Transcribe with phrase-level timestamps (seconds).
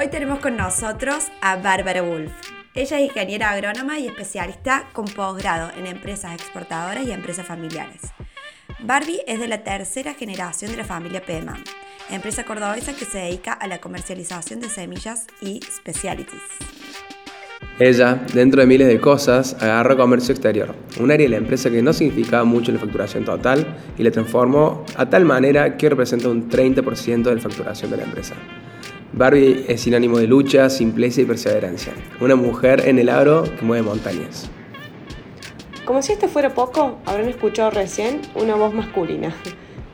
[0.00, 2.30] Hoy tenemos con nosotros a Bárbara Wolf.
[2.72, 8.02] Ella es ingeniera agrónoma y especialista con posgrado en empresas exportadoras y empresas familiares.
[8.78, 11.64] Barbie es de la tercera generación de la familia Peman,
[12.10, 16.42] empresa cordobesa que se dedica a la comercialización de semillas y specialities.
[17.80, 21.82] Ella, dentro de miles de cosas, agarró comercio exterior, un área de la empresa que
[21.82, 23.66] no significaba mucho la facturación total
[23.98, 28.04] y la transformó a tal manera que representa un 30% de la facturación de la
[28.04, 28.36] empresa.
[29.12, 31.92] Barbie es sinónimo de lucha, simpleza y perseverancia.
[32.20, 34.50] Una mujer en el agro que mueve montañas.
[35.84, 39.34] Como si esto fuera poco, habrán escuchado recién una voz masculina.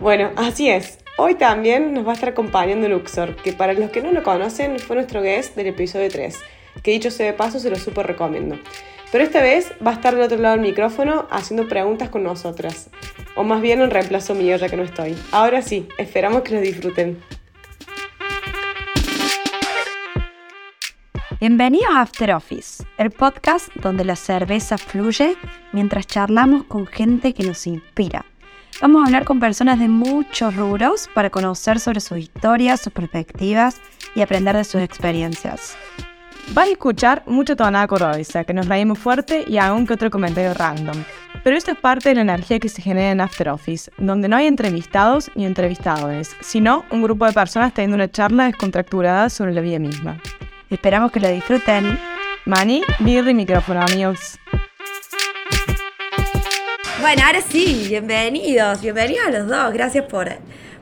[0.01, 0.99] Bueno, así es.
[1.17, 4.79] Hoy también nos va a estar acompañando Luxor, que para los que no lo conocen
[4.79, 6.37] fue nuestro guest del episodio 3
[6.83, 8.59] que dicho sea de paso se lo súper recomiendo.
[9.13, 12.91] Pero esta vez va a estar del otro lado del micrófono haciendo preguntas con nosotras.
[13.37, 15.17] O más bien en reemplazo mío ya que no estoy.
[15.31, 17.19] Ahora sí, esperamos que lo disfruten.
[21.47, 25.37] Bienvenidos a After Office, el podcast donde la cerveza fluye
[25.73, 28.25] mientras charlamos con gente que nos inspira.
[28.81, 33.79] Vamos a hablar con personas de muchos rubros para conocer sobre sus historias, sus perspectivas
[34.15, 35.77] y aprender de sus experiencias.
[36.55, 40.55] Vas a escuchar mucha tonada cordobesa, que nos reímos fuerte y aún que otro comentario
[40.55, 40.97] random.
[41.43, 44.37] Pero esto es parte de la energía que se genera en After Office, donde no
[44.37, 49.61] hay entrevistados ni entrevistadores, sino un grupo de personas teniendo una charla descontracturada sobre la
[49.61, 50.19] vida misma.
[50.71, 51.99] Esperamos que lo disfruten.
[52.47, 54.39] Mani, birra y micrófono, amigos.
[57.01, 59.73] Bueno, ahora sí, bienvenidos, bienvenidos a los dos.
[59.75, 60.29] Gracias por,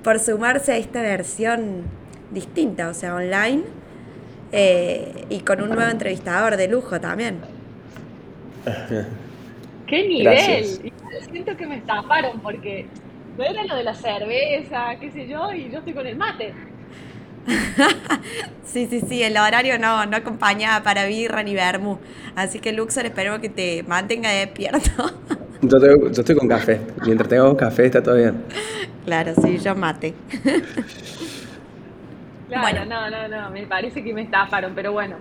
[0.05, 1.83] por sumarse a esta versión
[2.31, 3.65] distinta, o sea, online
[4.53, 7.41] eh, y con un nuevo entrevistador de lujo también.
[9.87, 10.93] ¡Qué nivel!
[11.31, 12.87] Siento que me estafaron porque
[13.37, 16.55] no era lo de la cerveza, qué sé yo, y yo estoy con el mate.
[18.65, 21.99] sí, sí, sí, el horario no, no acompañaba para birra ni vermú.
[22.37, 25.13] Así que Luxor espero que te mantenga despierto.
[25.63, 26.81] yo, yo estoy con café.
[27.05, 28.45] Mientras tengo café está todo bien.
[29.05, 30.15] Claro, sí, yo mate.
[32.49, 32.85] bueno.
[32.85, 35.17] no, no, no, me parece que me estafaron, pero bueno.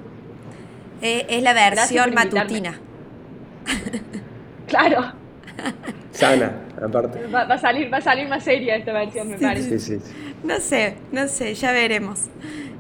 [1.01, 2.79] Eh, es la versión matutina.
[4.68, 5.20] claro.
[6.11, 7.27] Sana, aparte.
[7.27, 9.79] Va, a salir, va a salir más seria esta versión, me parece.
[9.79, 10.11] Sí, sí,
[10.44, 12.29] No sé, no sé, ya veremos.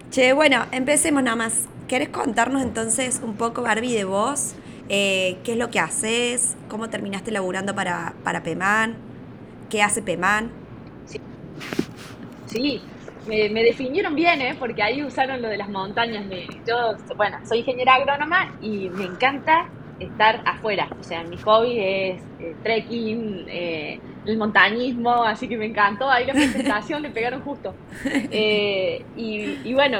[0.09, 1.65] Che, bueno, empecemos nada más.
[1.87, 4.53] ¿Querés contarnos entonces un poco, Barbie, de vos?
[4.89, 6.55] Eh, ¿Qué es lo que haces?
[6.69, 8.95] ¿Cómo terminaste laburando para, para PEMAN?
[9.69, 10.51] ¿Qué hace PEMAN?
[11.05, 11.21] Sí.
[12.47, 12.81] Sí,
[13.27, 14.55] me, definieron bien, ¿eh?
[14.57, 16.25] porque ahí usaron lo de las montañas.
[16.67, 19.69] yo, bueno, soy ingeniera agrónoma y me encanta
[20.03, 20.87] estar afuera.
[20.99, 26.09] O sea, mi hobby es eh, trekking, eh, el montañismo, así que me encantó.
[26.09, 27.73] Ahí la presentación le pegaron justo.
[28.33, 29.99] Eh, y, bueno,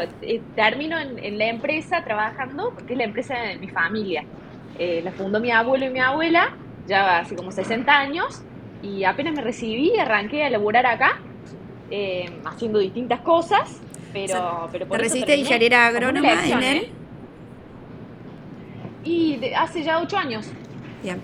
[0.55, 4.23] termino en, la empresa trabajando, porque es la empresa de mi familia.
[4.79, 6.55] la fundó mi abuelo y mi abuela,
[6.87, 8.41] ya hace como 60 años,
[8.81, 11.19] y apenas me recibí, arranqué a laburar acá
[11.93, 13.81] eh, haciendo distintas cosas,
[14.13, 16.89] pero, pero por ¿Te recibiste ingeniera agrónoma en él?
[19.03, 20.49] Y hace ya ocho años.
[21.01, 21.21] Bien.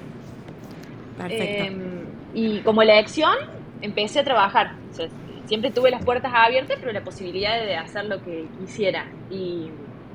[1.17, 1.63] Perfecto.
[1.63, 3.35] Em, y como elección,
[3.81, 4.75] empecé a trabajar.
[5.45, 9.05] siempre tuve las puertas abiertas, pero la posibilidad de hacer lo que quisiera.
[9.29, 9.69] Y,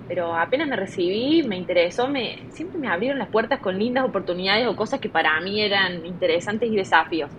[0.07, 4.67] pero apenas me recibí, me interesó, me, siempre me abrieron las puertas con lindas oportunidades
[4.67, 7.31] o cosas que para mí eran interesantes y desafíos.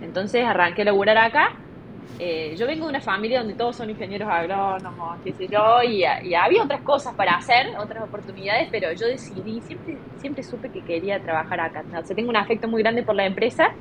[0.00, 1.56] Entonces arranqué a laburar acá
[2.18, 6.04] eh, yo vengo de una familia donde todos son ingenieros agrónomos, qué sé yo, y,
[6.04, 11.20] había otras cosas para hacer, otras oportunidades, pero yo decidí, siempre, siempre supe que quería
[11.20, 11.82] trabajar acá.
[12.00, 13.72] O sea, tengo un afecto muy grande por la empresa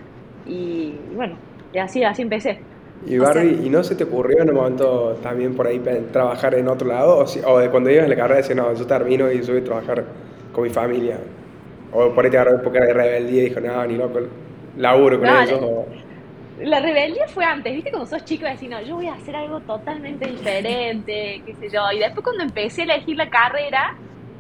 [0.45, 1.35] y, bueno,
[1.73, 2.59] y así, así empecé.
[3.05, 5.81] Y Barbie, ¿y no se te ocurrió en un momento también por ahí
[6.11, 7.25] trabajar en otro lado?
[7.45, 10.05] O, de cuando ibas a la carrera decías, no, yo termino y voy a trabajar
[10.53, 11.17] con mi familia.
[11.91, 14.19] O por ahí te agarró un poco de rebeldía y dijo, no, ni loco,
[14.77, 15.59] laburo con ellos.
[15.63, 15.85] O
[16.63, 17.91] la rebeldía fue antes, ¿viste?
[17.91, 21.81] Cuando sos chico decís, no, yo voy a hacer algo totalmente diferente, qué sé yo.
[21.91, 23.96] Y después cuando empecé a elegir la carrera,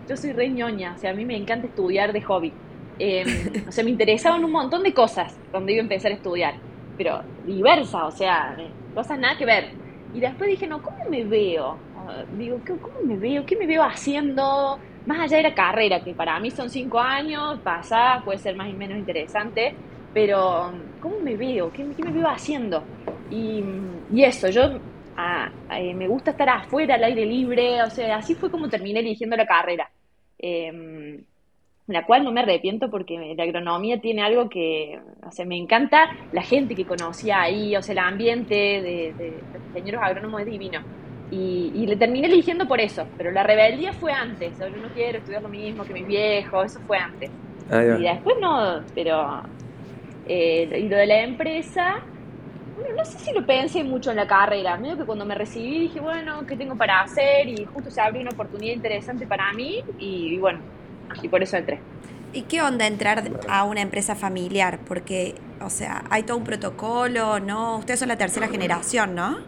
[0.07, 2.53] yo soy re ñoña, o sea, a mí me encanta estudiar de hobby.
[2.99, 3.27] Em,
[3.67, 6.55] o sea, me interesaban un montón de cosas cuando iba a empezar a estudiar,
[6.97, 8.55] pero diversas, o sea,
[8.93, 9.69] cosas nada que ver.
[10.13, 11.77] Y después dije, no, ¿cómo me veo?
[11.95, 13.45] Ah, digo, ¿cómo me veo?
[13.45, 14.77] ¿Qué me veo haciendo?
[15.05, 18.69] Más allá de la carrera, que para mí son cinco años, pasa, puede ser más
[18.69, 19.73] y menos interesante,
[20.13, 21.71] pero ¿cómo me veo?
[21.71, 22.83] ¿Qué, me veo haciendo?
[23.29, 23.63] Y,
[24.21, 28.69] eso, yo eh, me gusta estar afuera, al aire libre, o sea, así fue como
[28.69, 29.89] terminé eligiendo la carrera.
[30.37, 31.23] Eh,
[31.91, 36.09] la cual no me arrepiento porque la agronomía tiene algo que, o sea, me encanta
[36.31, 40.81] la gente que conocía ahí, o sea, el ambiente de, los ingenieros agrónomos es divino.
[41.31, 44.57] Y, le terminé eligiendo por eso, pero la rebeldía fue antes.
[44.59, 47.29] yo no quiero estudiar lo mismo que mis viejos, eso fue antes.
[47.71, 49.41] y después no, pero.
[50.33, 51.99] Eh, y lo de la empresa,
[52.95, 54.77] no sé si lo pensé mucho en la carrera.
[54.77, 57.49] Medio que cuando me recibí dije, bueno, ¿qué tengo para hacer?
[57.49, 60.59] Y justo se abrió una oportunidad interesante para mí y, bueno,
[61.21, 61.81] y por eso entré.
[62.31, 64.79] ¿Y qué onda entrar a una empresa familiar?
[64.87, 67.79] Porque, o sea, hay todo un protocolo, ¿no?
[67.79, 69.39] Ustedes son la tercera generación, ¿no?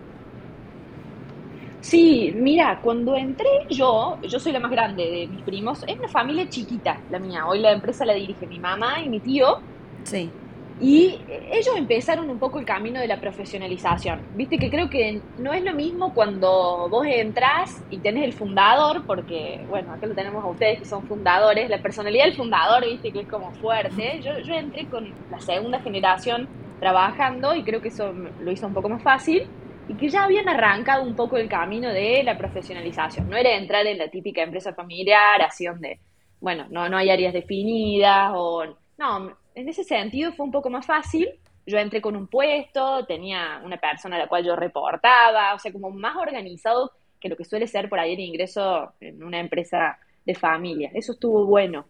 [1.79, 6.09] Sí, mira, cuando entré yo, yo soy la más grande de mis primos, es una
[6.09, 7.47] familia chiquita la mía.
[7.47, 9.59] Hoy la empresa la dirige mi mamá y mi tío.
[10.03, 10.29] Sí.
[10.79, 11.19] Y
[11.51, 14.21] ellos empezaron un poco el camino de la profesionalización.
[14.35, 19.05] Viste que creo que no es lo mismo cuando vos entras y tenés el fundador,
[19.05, 23.11] porque, bueno, acá lo tenemos a ustedes que son fundadores, la personalidad del fundador, viste
[23.11, 24.19] que es como fuerte.
[24.21, 26.49] Yo, yo entré con la segunda generación
[26.79, 29.47] trabajando y creo que eso lo hizo un poco más fácil
[29.87, 33.29] y que ya habían arrancado un poco el camino de la profesionalización.
[33.29, 35.99] No era entrar en la típica empresa familiar, así donde,
[36.41, 38.63] bueno, no, no hay áreas definidas o...
[38.97, 41.29] No, en ese sentido fue un poco más fácil.
[41.65, 45.71] Yo entré con un puesto, tenía una persona a la cual yo reportaba, o sea,
[45.71, 49.97] como más organizado que lo que suele ser por ahí el ingreso en una empresa
[50.25, 50.91] de familia.
[50.93, 51.85] Eso estuvo bueno.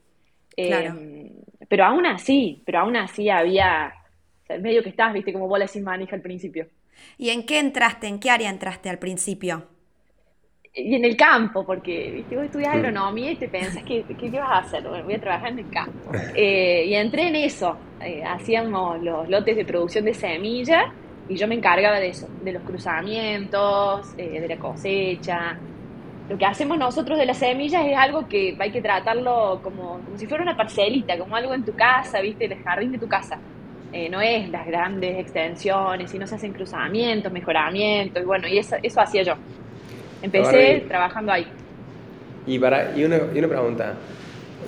[0.55, 1.31] Em,
[1.67, 3.91] pero aún así, pero aún así había,
[4.43, 6.67] o sea, medio que estás, viste, como bola sin manija al principio.
[7.17, 8.07] ¿Y en qué entraste?
[8.07, 9.67] ¿En qué área entraste al principio?
[10.75, 12.35] Y en el campo, porque ¿viste?
[12.35, 14.83] vos estudias agronomía y te pensás, ¿qué, qué, vas a hacer?
[15.03, 16.11] voy a trabajar en el campo.
[16.35, 20.91] Eh, y entré en eso, eh, hacíamos los lotes de producción de semilla
[21.29, 25.57] y yo me encargaba de eso, de los cruzamientos, eh, de la cosecha.
[26.27, 30.17] Lo que hacemos nosotros de las semillas es algo que hay que tratarlo como, como
[30.17, 32.45] si fuera una parcelita, como algo en tu casa, ¿viste?
[32.45, 33.37] El jardín de tu casa.
[34.09, 39.01] no es las grandes extensiones, sino se hacen cruzamientos, mejoramientos, y bueno, y eso, eso
[39.01, 39.35] hacía yo.
[40.23, 41.45] Empecé trabajando ahí.
[42.47, 43.93] Y, para, y, una, y una pregunta.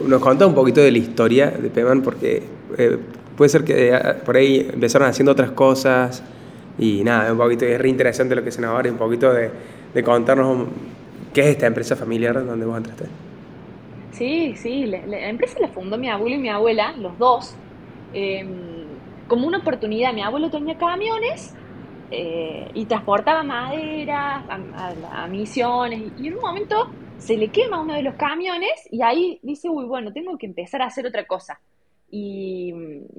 [0.06, 2.44] Nos contás un poquito de la historia de Peman, porque
[2.78, 2.98] eh,
[3.36, 6.22] puede ser que eh, por ahí empezaron haciendo otras cosas
[6.78, 9.50] y nada, un poquito es re interesante lo que se nos ahora, un poquito de,
[9.94, 10.68] de, contarnos
[11.34, 13.06] qué es esta empresa familiar donde vos entraste.
[14.12, 17.56] Sí, sí, la, empresa la fundó mi abuelo y mi abuela, los dos,
[18.14, 18.48] em,
[19.28, 20.14] como una oportunidad.
[20.14, 21.54] Mi abuelo tenía camiones
[22.12, 28.04] eh, y transportaba madera a, misiones y, en un momento se le quema uno de
[28.04, 31.60] los camiones y ahí dice, uy, bueno, tengo que empezar a hacer otra cosa.
[32.12, 32.74] Y,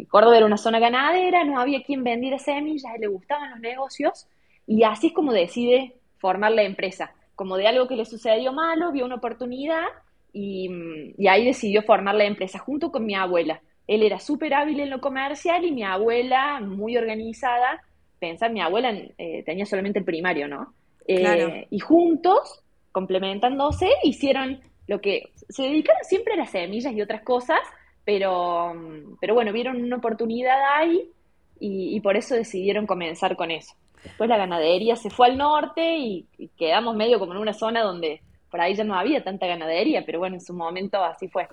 [0.08, 4.28] Córdoba era una zona ganadera, no había quien vendiera semillas, le gustaban los negocios
[4.66, 7.12] y así es como decide formar la empresa.
[7.34, 9.84] Como de algo que le sucedió malo, vio una oportunidad
[10.32, 10.70] y,
[11.18, 13.60] y ahí decidió formar la empresa junto con mi abuela.
[13.86, 17.82] Él era súper hábil en lo comercial y mi abuela, muy organizada,
[18.18, 20.74] pensar, mi abuela eh, tenía solamente el primario, ¿no?
[21.06, 27.22] Eh, y juntos, complementándose, hicieron lo que se dedicaron siempre a las semillas y otras
[27.22, 27.60] cosas,
[28.04, 28.72] pero,
[29.20, 31.10] pero bueno, vieron una oportunidad ahí
[31.58, 33.74] y, por eso decidieron comenzar con eso.
[34.02, 37.82] Después la ganadería se fue al norte y, y, quedamos medio como en una zona
[37.82, 38.20] donde
[38.50, 41.48] por ahí ya no había tanta ganadería, pero bueno, en su momento así fue.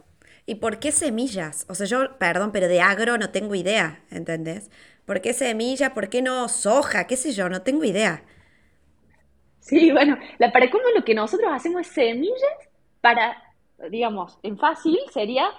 [0.46, 1.66] ¿Y por qué semillas?
[1.70, 4.70] O sea, yo, perdón, pero de agro no tengo idea, ¿entendés?
[5.06, 5.94] ¿Por qué semilla?
[5.94, 7.08] ¿Por qué no soja?
[7.08, 7.50] ¿Qué sé yo?
[7.50, 8.24] No tengo idea.
[9.60, 12.36] Sí, bueno, la para cómo lo que nosotros hacemos es semillas
[13.02, 13.42] para,
[13.90, 15.50] digamos, en fácil sería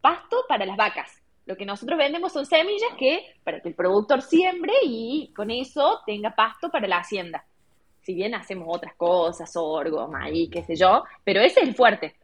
[0.00, 1.10] pasto para las vacas.
[1.44, 6.00] Lo que nosotros vendemos son semillas que para que el productor siembre y con eso
[6.06, 7.44] tenga pasto para la hacienda.
[8.02, 12.16] Si bien hacemos otras cosas, sorgo, maíz, qué sé yo, pero ese es el fuerte.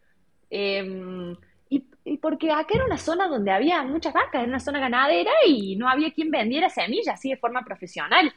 [0.48, 1.36] Eh,
[1.68, 5.74] y porque acá era una zona donde había muchas vacas, era una zona ganadera y
[5.74, 8.32] no había quien vendiera semillas así de forma profesional.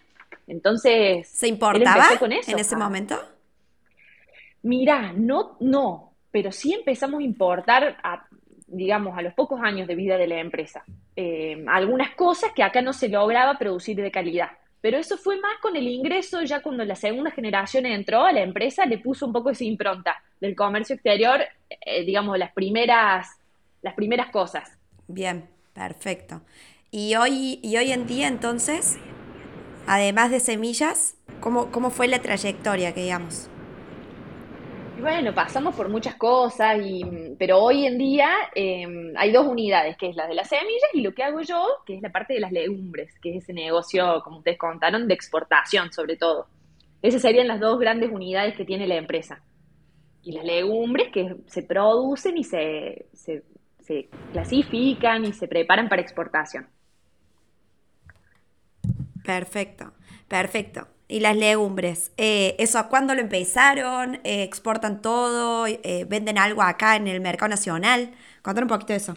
[0.48, 3.16] Entonces, ¿se importaba con eso, en ese momento?
[4.64, 8.26] Mira, no, no, pero sí empezamos a importar, a,
[8.66, 10.84] digamos, a los pocos años de vida de la empresa.
[11.16, 14.50] Eh, algunas cosas que acá no se lograba producir de calidad.
[14.82, 18.42] Pero eso fue más con el ingreso, ya cuando la segunda generación entró a la
[18.42, 23.40] empresa, le puso un poco esa impronta del comercio exterior, eh, digamos, las primeras
[23.82, 24.78] las primeras cosas.
[25.08, 26.42] Bien, perfecto.
[26.92, 28.98] Y hoy, y hoy en día, entonces,
[29.88, 33.50] además de semillas, ¿cómo, cómo fue la trayectoria, que digamos?
[35.00, 37.06] Bueno, pasamos por muchas cosas, y,
[37.38, 41.02] pero hoy en día em, hay dos unidades, que es la de las semillas y
[41.02, 44.22] lo que hago yo, que es la parte de las legumbres, que es ese negocio,
[44.24, 46.48] como ustedes contaron, de exportación sobre todo.
[47.02, 49.42] Esas serían las dos grandes unidades que tiene la empresa.
[50.30, 53.44] Y las legumbres que se producen y se, se
[53.90, 56.68] se clasifican y se preparan para exportación.
[59.26, 59.94] Perfecto,
[60.28, 60.88] perfecto.
[61.08, 64.20] Y las legumbres, eh, ¿eso cuándo lo empezaron?
[64.24, 65.66] Eh, ¿Exportan todo?
[65.66, 68.12] Eh, ¿Venden algo acá en el mercado nacional?
[68.44, 69.16] Contar un poquito de eso.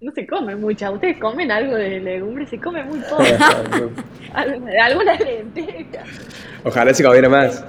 [0.00, 0.90] No se come mucha.
[0.90, 2.48] ¿Ustedes comen algo de legumbres?
[2.48, 3.22] Se come muy poco.
[4.32, 6.08] Algunas lentejas.
[6.64, 7.62] Ojalá se comiera más.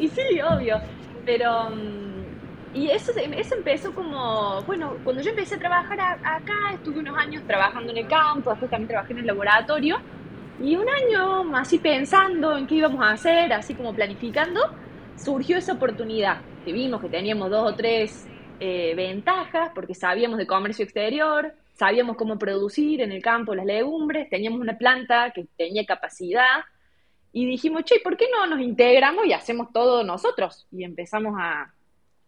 [0.00, 0.80] Y sí, obvio.
[1.24, 1.70] Pero...
[1.70, 2.08] Mm,
[2.74, 7.42] y eso, eso empezó como, bueno, cuando yo empecé a trabajar acá, estuve unos años
[7.46, 9.98] trabajando en el campo, después también trabajé en el laboratorio,
[10.60, 14.60] y un año así pensando en qué íbamos a hacer, así como planificando,
[15.16, 20.46] surgió esa oportunidad, que vimos que teníamos dos o tres eh, ventajas, porque sabíamos de
[20.46, 25.86] comercio exterior, sabíamos cómo producir en el campo las legumbres, teníamos una planta que tenía
[25.86, 26.64] capacidad,
[27.32, 30.66] y dijimos, che, ¿por qué no nos integramos y hacemos todo nosotros?
[30.70, 31.72] Y empezamos a,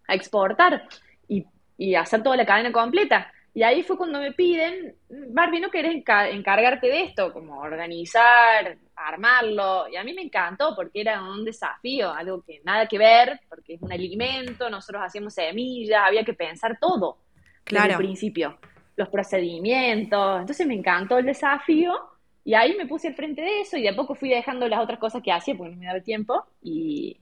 [0.07, 0.87] a exportar
[1.29, 1.45] y,
[1.77, 3.33] y hacer toda la cadena completa.
[3.53, 7.33] Y ahí fue cuando me piden, Barbie, ¿no querés encargarte de esto?
[7.33, 9.89] Como organizar, armarlo.
[9.89, 13.75] Y a mí me encantó porque era un desafío, algo que nada que ver, porque
[13.75, 17.19] es un alimento, nosotros hacíamos semillas, había que pensar todo
[17.65, 17.89] claro.
[17.89, 18.59] desde el principio,
[18.95, 20.41] los procedimientos.
[20.41, 21.99] Entonces me encantó el desafío
[22.45, 24.81] y ahí me puse al frente de eso y de a poco fui dejando las
[24.81, 26.45] otras cosas que hacía porque no me daba tiempo.
[26.63, 27.19] Y,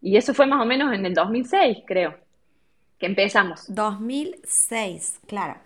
[0.00, 2.14] y eso fue más o menos en el 2006, creo
[2.98, 3.64] que empezamos.
[3.68, 5.56] 2006, claro.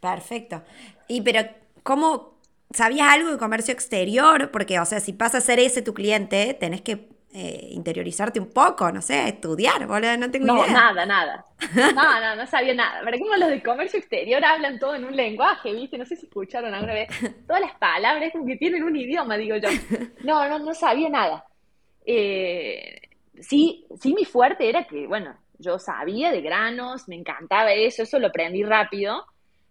[0.00, 0.62] Perfecto.
[1.06, 1.40] Y pero,
[1.82, 2.38] ¿cómo
[2.70, 4.50] sabías algo de comercio exterior?
[4.50, 8.50] Porque, o sea, si pasa a ser ese tu cliente, tenés que eh, interiorizarte un
[8.50, 10.72] poco, no sé, estudiar, boludo, no tengo no, idea.
[10.72, 11.46] nada, nada.
[11.94, 13.02] No, no, no sabía nada.
[13.04, 15.98] Pero como los de comercio exterior hablan todo en un lenguaje, ¿viste?
[15.98, 17.08] No sé si escucharon alguna vez.
[17.46, 19.68] Todas las palabras como que tienen un idioma, digo yo.
[20.24, 21.44] No, no, no sabía nada.
[22.06, 23.00] Eh,
[23.40, 28.18] sí, sí, mi fuerte era que, bueno, yo sabía de granos, me encantaba eso, eso
[28.18, 29.26] lo aprendí rápido.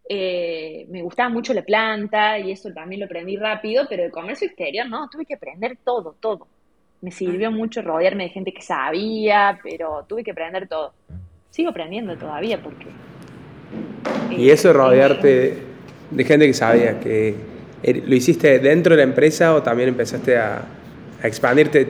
[0.10, 4.48] Eh, me gustaba mucho la planta y eso también lo aprendí rápido, pero de comercio
[4.48, 6.48] exterior no, tuve que aprender todo, todo.
[7.02, 10.94] Me sirvió mucho rodearme de gente que sabía, pero tuve que aprender todo.
[11.52, 12.88] Sigo aprendiendo todavía porque...
[14.30, 15.58] y eso rodearte
[16.12, 17.36] de gente que sabía, que
[17.84, 20.66] eh, lo hiciste dentro de la empresa o también empezaste a,
[21.22, 21.86] a expandirte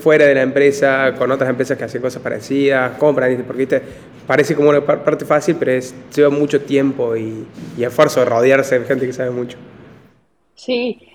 [0.00, 3.82] fuera de la empresa, con otras empresas que hacen cosas parecidas, compran, porque ¿viste?
[4.26, 7.46] parece como una parte fácil, pero es, lleva mucho tiempo y,
[7.76, 9.58] y esfuerzo de rodearse de gente que sabe mucho.
[10.54, 11.07] Sí,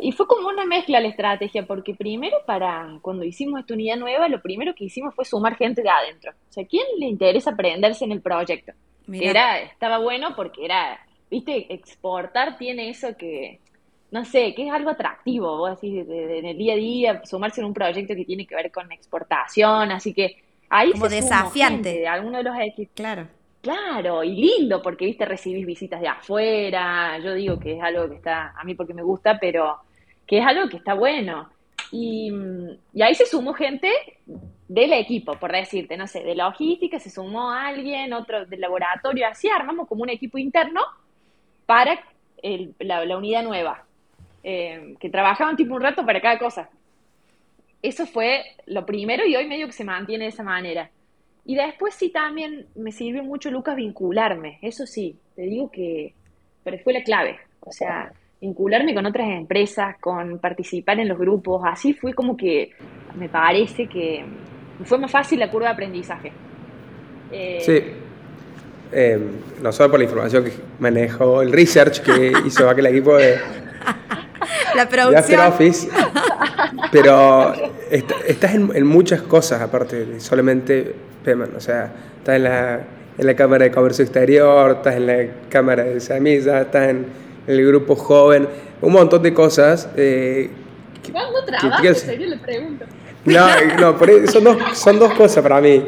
[0.00, 4.28] y fue como una mezcla la estrategia, porque primero para cuando hicimos esta unidad nueva,
[4.28, 6.32] lo primero que hicimos fue sumar gente de adentro.
[6.32, 8.72] O sea, ¿quién le interesa aprenderse en el proyecto?
[9.12, 10.98] Era, estaba bueno porque era,
[11.30, 13.60] viste, exportar tiene eso que,
[14.10, 17.68] no sé, que es algo atractivo, vos así, en el día a día, sumarse en
[17.68, 22.00] un proyecto que tiene que ver con exportación, así que ahí Como desafiante.
[22.00, 22.94] de alguno de los equipos.
[22.94, 23.28] Claro.
[23.60, 28.16] Claro, y lindo, porque, viste, recibís visitas de afuera, yo digo que es algo que
[28.16, 29.78] está, a mí porque me gusta, pero
[30.26, 31.50] que es algo que está bueno.
[31.90, 32.32] Y,
[33.00, 33.90] ahí se sumó gente
[34.68, 39.48] del equipo, por decirte, no sé, de logística, se sumó alguien, otro del laboratorio, así
[39.48, 40.82] armamos como un equipo interno
[41.66, 42.00] para
[42.78, 43.84] la unidad nueva.
[44.44, 46.70] Eh, que trabajaban tipo un rato para cada cosa.
[47.82, 50.90] Eso fue lo primero y hoy medio que se mantiene de esa manera.
[51.48, 54.58] Y después sí también me sirvió mucho, Lucas, vincularme.
[54.60, 56.12] Eso sí, te digo que
[56.62, 57.38] pero fue la clave.
[57.60, 61.62] O sea, vincularme con otras empresas, con participar en los grupos.
[61.64, 62.72] Así fue como que
[63.16, 64.26] me parece que
[64.84, 66.32] fue más fácil la curva de aprendizaje.
[67.32, 67.82] Eh, sí.
[68.92, 69.18] Eh,
[69.62, 73.38] no solo por la información que manejó, el research que hizo aquel equipo de,
[74.76, 75.40] la producción.
[75.46, 75.88] Office,
[76.92, 77.54] pero
[77.90, 81.50] estás en, muchas cosas aparte de solamente Peman.
[81.56, 82.80] O sea, estás en la,
[83.18, 87.06] en la Cámara de Comercio Exterior, estás en la Cámara de Samisa, estás en
[87.46, 88.48] el grupo joven,
[88.80, 89.88] un montón de cosas.
[89.96, 90.50] Eh,
[91.10, 92.06] ¿Cuándo trabajas?
[92.06, 92.84] le pregunto.
[93.24, 93.46] No,
[93.78, 93.98] no,
[94.28, 95.84] son, dos, son dos cosas para mí.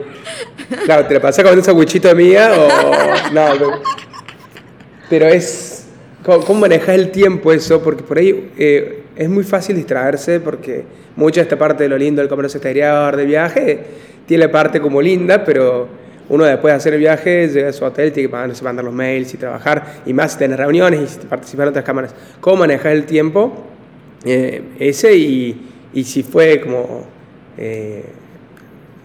[0.85, 3.81] Claro, ¿te la pasas con esa de mía o no?
[5.09, 5.81] Pero es
[6.25, 7.83] ¿Cómo, cómo manejas el tiempo eso?
[7.83, 10.85] Porque por ahí eh, es muy fácil distraerse porque
[11.17, 13.81] mucha de esta parte de lo lindo del comercio exterior, de viaje,
[14.31, 15.89] tiene la parte como linda, pero
[16.29, 19.35] uno después de hacer el viaje llega a su hotel, tiene que mandar los mails
[19.35, 22.15] y trabajar, y más tener reuniones y participar en otras cámaras.
[22.41, 23.53] ¿Cómo manejas el tiempo?
[24.25, 27.09] Eh, ese y, y, si fue como
[27.59, 28.05] eh,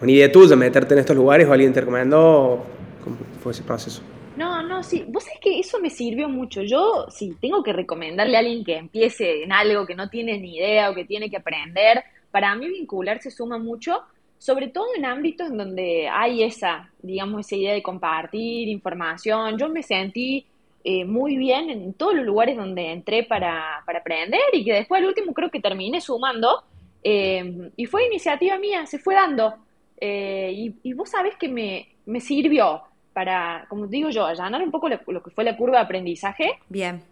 [0.00, 2.64] una idea tuya meterte en estos lugares o alguien te recomendó,
[3.02, 4.02] ¿cómo fue ese proceso?
[4.36, 5.04] No, no, sí.
[5.08, 6.62] Vos sabés que eso me sirvió mucho.
[6.62, 10.58] Yo, si tengo que recomendarle a alguien que empiece en algo que no tiene ni
[10.58, 14.02] idea o que tiene que aprender, para mí vincularse suma mucho,
[14.38, 19.56] sobre todo en ámbitos en donde hay esa, digamos, esa idea de compartir información.
[19.58, 20.44] Yo me sentí
[20.84, 25.00] eh, muy bien en todos los lugares donde entré para, para aprender y que después
[25.00, 26.62] al último creo que terminé sumando.
[27.02, 29.54] eh, y fue iniciativa mía, se fue dando.
[30.00, 34.70] Eh, y, y vos sabés que me, me sirvió para, como digo yo, allanar un
[34.70, 37.02] poco lo, lo que fue la curva de aprendizaje Bien.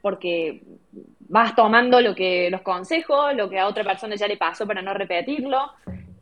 [0.00, 0.62] porque
[1.28, 4.80] vas tomando lo que los consejos, lo que a otra persona ya le pasó para
[4.82, 5.58] no repetirlo.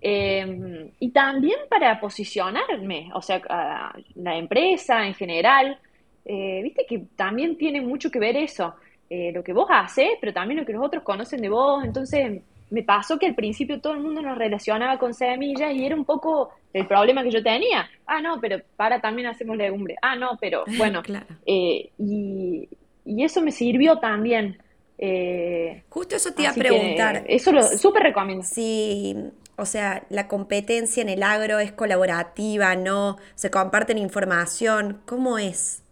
[0.01, 5.79] Eh, y también para posicionarme, o sea, a la empresa en general.
[6.25, 8.75] Eh, Viste que también tiene mucho que ver eso,
[9.09, 11.83] eh, lo que vos haces, pero también lo que los otros conocen de vos.
[11.85, 15.95] Entonces, me pasó que al principio todo el mundo nos relacionaba con semillas y era
[15.97, 17.89] un poco el problema que yo tenía.
[18.07, 19.97] Ah, no, pero para también hacemos legumbre.
[20.03, 21.03] Ah, no, pero bueno.
[21.03, 21.27] Claro.
[21.47, 22.69] Eh, y,
[23.07, 24.59] y eso me sirvió también.
[24.99, 27.25] Eh, Justo eso te iba a preguntar.
[27.27, 28.43] eso lo súper recomiendo.
[28.45, 29.17] Si,
[29.59, 33.19] o sea, la competencia en el agro es colaborativa, ¿no?
[33.35, 35.03] Se comparten información.
[35.07, 35.83] ¿Cómo es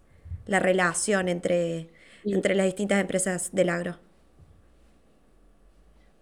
[0.47, 1.89] la relación entre,
[2.31, 3.99] entre las distintas empresas del agro?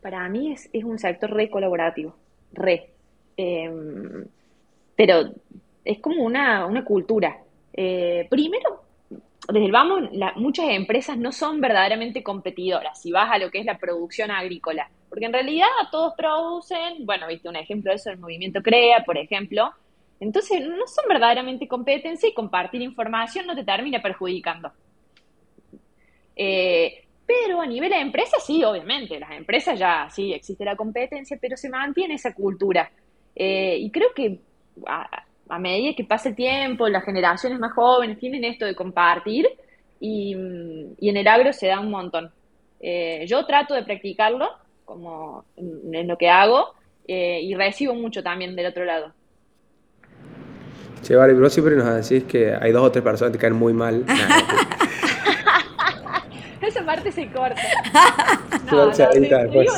[0.00, 2.14] Para mí es, es un sector re colaborativo,
[2.52, 2.90] re.
[3.36, 3.70] Eh,
[4.96, 5.32] pero
[5.84, 7.38] es como una, una cultura.
[7.72, 8.84] Eh, primero,
[9.48, 13.60] desde el vamos, la- muchas empresas no son verdaderamente competidoras si vas a lo que
[13.60, 14.90] es la producción agrícola.
[15.14, 19.16] Porque en realidad todos producen, bueno, viste un ejemplo de eso, el movimiento CREA, por
[19.16, 19.72] ejemplo.
[20.18, 24.72] Entonces, no son verdaderamente competencia y compartir información no te termina perjudicando.
[26.34, 31.38] Eh, pero a nivel de empresa, sí, obviamente, las empresas ya sí existe la competencia,
[31.40, 32.90] pero se mantiene esa cultura.
[33.36, 34.40] Eh, y creo que
[34.84, 39.46] a, medida que pasa el tiempo, las generaciones más jóvenes tienen esto de compartir
[40.00, 40.34] y,
[40.98, 42.32] y en el agro se da un montón.
[42.80, 46.74] Eh, yo trato de practicarlo como en, en lo que hago
[47.06, 49.12] eh, y recibo mucho también del otro lado.
[51.02, 53.54] Che, pero vos siempre nos decís que hay dos o tres personas que te caen
[53.54, 54.04] muy mal.
[56.62, 57.60] Esa parte se corta.
[58.70, 59.72] No, No, digo,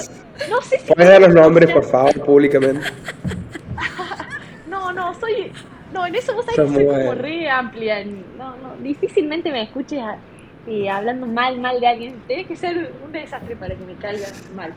[0.49, 2.87] no sé si ¿Puedes dar los nombres, por favor, públicamente?
[4.69, 5.51] No, no, soy.
[5.93, 8.05] No, en eso vos sabés que soy como re amplia.
[8.05, 10.19] No, no, difícilmente me escuches a-
[10.67, 12.15] eh, hablando mal, mal de alguien.
[12.27, 14.73] Tiene que ser un desastre para que me caiga mal.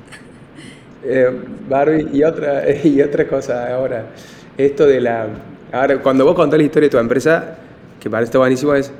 [1.03, 1.29] Eh,
[1.67, 4.05] Barbie, y otra, y otra cosa ahora,
[4.57, 5.27] esto de la...
[5.71, 7.57] Ahora, cuando vos contás la historia de tu empresa,
[7.99, 8.91] que parece buenísimo, es...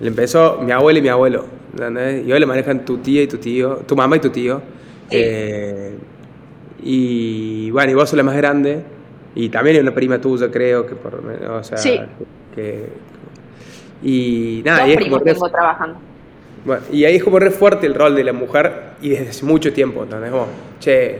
[0.00, 2.26] Le empezó mi abuelo y mi abuelo, ¿entendés?
[2.26, 4.60] Y hoy le manejan tu tía y tu tío, tu mamá y tu tío.
[5.08, 5.16] Sí.
[5.20, 5.96] Eh,
[6.82, 8.82] y bueno, y vos sos la más grande,
[9.36, 12.00] y también hay una prima tuya, creo, que por lo menos, o sea, Sí.
[12.54, 12.88] que...
[14.02, 15.98] Y nada, Dos y es primos tengo trabajando.
[16.64, 19.44] Bueno, y ahí es como re fuerte el rol de la mujer y desde hace
[19.44, 20.30] mucho tiempo, ¿entendés?
[20.30, 20.46] Como,
[20.78, 21.18] che,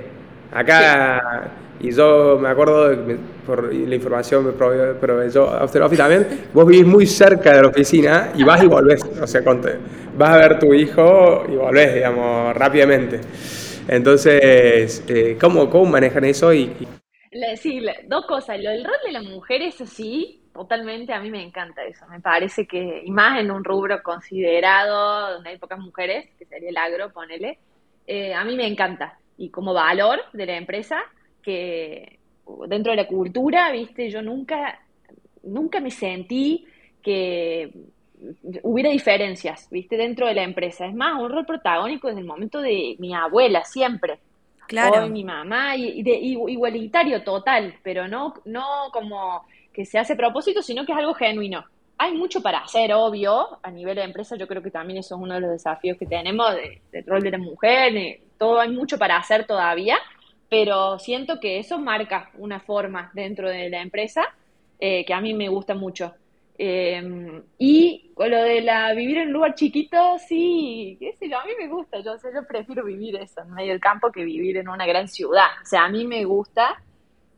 [0.52, 1.50] acá,
[1.80, 5.82] y yo me acuerdo, de que me- por la información me proveyó, pero yo, After
[5.82, 9.42] Office también, vos vivís muy cerca de la oficina y vas y volvés, o sea,
[9.42, 9.78] conte-
[10.16, 13.20] vas a ver tu hijo y volvés, digamos, rápidamente.
[13.88, 16.52] Entonces, eh, ¿cómo, ¿cómo manejan eso?
[16.52, 16.88] Y, y-
[17.56, 18.60] sí, dos cosas.
[18.60, 22.06] Lo del rol de la mujer, eso sí, totalmente a mí me encanta eso.
[22.08, 26.70] Me parece que, y más en un rubro considerado, donde hay pocas mujeres, que sería
[26.70, 27.58] el agro, ponele,
[28.06, 29.18] eh, a mí me encanta.
[29.38, 31.02] Y como valor de la empresa,
[31.42, 32.18] que
[32.68, 34.78] dentro de la cultura, viste, yo nunca,
[35.42, 36.66] nunca me sentí
[37.02, 37.72] que
[38.62, 40.86] hubiera diferencias, viste, dentro de la empresa.
[40.86, 44.20] Es más, un rol protagónico desde el momento de mi abuela, siempre.
[44.66, 45.02] Claro.
[45.02, 49.98] Hoy mi mamá, y, y de, igu- igualitario total, pero no, no como que se
[49.98, 51.64] hace propósito, sino que es algo genuino.
[51.98, 55.20] Hay mucho para hacer, obvio, a nivel de empresa, yo creo que también eso es
[55.20, 58.70] uno de los desafíos que tenemos, de- del rol de la mujer, de- todo hay
[58.70, 59.96] mucho para hacer todavía,
[60.48, 64.24] pero siento que eso marca una forma dentro de la empresa
[64.80, 66.12] eh, que a mí me gusta mucho.
[66.58, 71.38] Eh, y con lo de la vivir en un lugar chiquito, sí, qué sé yo,
[71.38, 74.56] a mí me gusta, yo, yo prefiero vivir eso en medio del campo que vivir
[74.58, 75.46] en una gran ciudad.
[75.62, 76.82] O sea, a mí me gusta,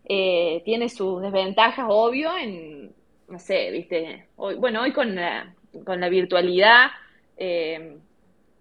[0.05, 2.93] eh, tiene sus desventajas, obvio, en,
[3.29, 6.89] no sé, viste, hoy, bueno, hoy con la, con la virtualidad
[7.37, 7.97] eh,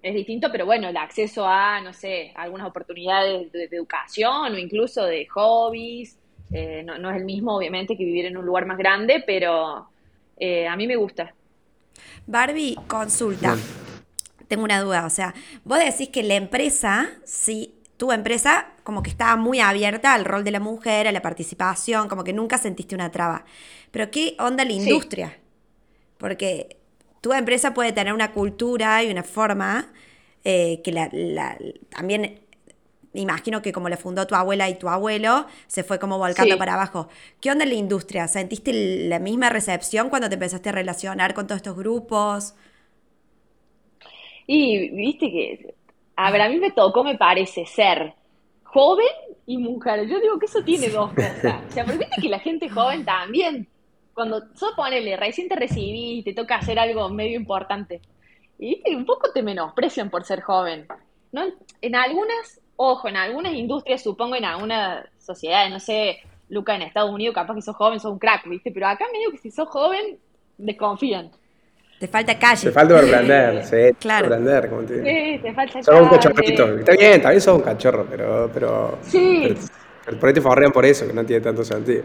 [0.02, 4.58] es distinto, pero bueno, el acceso a, no sé, algunas oportunidades de, de educación o
[4.58, 6.18] incluso de hobbies,
[6.54, 9.88] eh, no, no es el mismo, obviamente, que vivir en un lugar más grande, pero
[10.38, 11.34] eh, a mí me gusta.
[12.28, 13.58] Barbie, consulta.
[14.48, 19.10] Tengo una duda, o sea, vos decís que la empresa, sí, tu empresa como que
[19.10, 22.96] estaba muy abierta al rol de la mujer, a la participación, como que nunca sentiste
[22.96, 23.46] una traba.
[23.92, 24.78] Pero ¿qué onda la Sí.
[24.82, 25.40] industria?
[26.18, 26.78] Porque
[27.22, 29.94] tu empresa puede tener una cultura y una forma
[30.44, 31.58] eh, que la, la-
[31.90, 32.42] también
[33.14, 36.60] imagino que como la fundó tu abuela y tu abuelo, se fue como volcando Sí.
[36.60, 37.08] para abajo.
[37.42, 38.28] ¿Qué onda en la industria?
[38.28, 38.74] ¿Sentiste
[39.08, 42.56] la misma recepción cuando te empezaste a relacionar con todos estos grupos?
[44.48, 45.76] Y viste que,
[46.16, 48.14] a ver, a mí me tocó, me parece, ser
[48.64, 49.08] joven
[49.46, 50.08] y mujer.
[50.08, 51.62] Yo digo que eso tiene dos cosas.
[51.70, 53.68] O sea, porque viste que la gente joven también,
[54.14, 58.02] cuando sos, ponele, recién te recibí y te toca hacer algo medio importante.
[58.60, 60.88] Y viste, un poco te menosprecian por ser joven.
[61.32, 61.44] ¿no?
[61.82, 67.12] En algunas, ojo, en algunas industrias, supongo, en algunas sociedades, no sé, Luca, en Estados
[67.12, 68.72] Unidos, capaz que sos joven, sos un crack, ¿viste?
[68.72, 70.20] Pero acá medio que si sos joven,
[70.58, 71.32] desconfían.
[72.04, 72.68] Te falta calle.
[72.68, 73.98] Te falta aprender, sí.
[74.00, 74.28] Claro.
[74.28, 76.78] Aprender, como te Sí, te falta Sos un cachorrito.
[76.80, 79.22] Está bien, también sos un cachorro, pero, pero, Sí.
[79.42, 79.56] pero,
[80.06, 82.04] pero por ahí te por eso, que no tiene tanto sentido.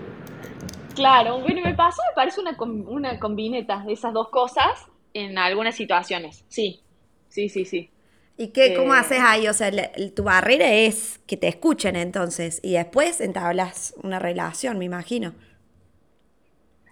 [0.95, 2.57] Claro, bueno, me pasó, me parece una,
[2.89, 6.45] una combineta de esas dos cosas en algunas situaciones.
[6.49, 6.85] Sí,
[7.29, 7.91] sí, sí, sí.
[8.37, 9.49] ¿Y qué, cómo Eh, haces ahí?
[9.49, 9.71] O sea,
[10.15, 15.35] tu barrera es que te escuchen entonces y después entablas una relación, me imagino.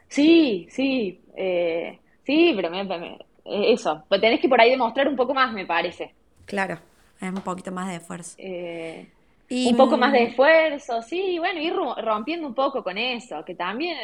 [0.08, 5.08] Sí, sí, eh, sí, pero me- me- eh, eso, pues tenés que por ahí demostrar
[5.08, 6.16] un poco más, me parece.
[6.46, 6.80] Claro,
[7.20, 8.36] es un poquito más de esfuerzo.
[8.36, 9.12] Eh,
[9.48, 12.98] Y, un poco más de mm, esfuerzo, sí, bueno, ir ro- rompiendo un poco con
[12.98, 13.98] eso, que también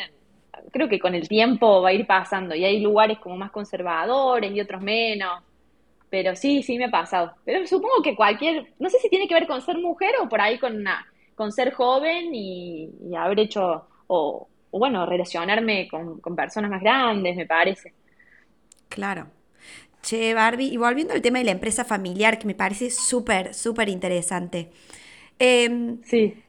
[0.72, 4.52] creo que con el tiempo va a ir pasando y hay lugares como más conservadores
[4.52, 5.42] y otros menos,
[6.11, 7.35] pero sí, sí me ha pasado.
[7.44, 10.40] Pero supongo que cualquier, no sé si tiene que ver con ser mujer o por
[10.40, 16.20] ahí con una, con ser joven y, y haber hecho, o, o bueno, relacionarme con,
[16.20, 17.94] con personas más grandes, me parece.
[18.94, 19.31] Claro.
[20.02, 23.88] Che, Barbie, y volviendo al tema de la empresa familiar, que me parece súper, súper
[23.88, 24.70] interesante.
[25.38, 26.42] Em, Sí.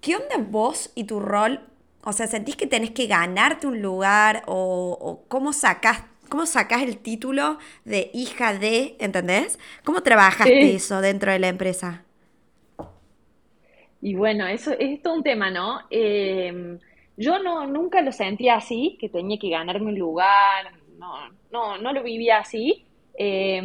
[0.00, 1.60] ¿qué onda vos y tu rol?
[2.02, 6.82] O sea, ¿sentís que tenés que ganarte un lugar o, o cómo sacás, cómo sacás
[6.82, 9.58] el título de hija de, ¿entendés?
[9.84, 10.74] ¿Cómo trabajaste Sí.
[10.74, 12.04] eso dentro de la empresa?
[14.00, 15.80] Y bueno, eso es todo un tema, ¿no?
[15.90, 16.78] Eh,
[17.16, 20.72] yo no, nunca lo sentía así, que tenía que ganarme un lugar,
[21.04, 22.84] no, no, no lo vivía así,
[23.18, 23.62] eh,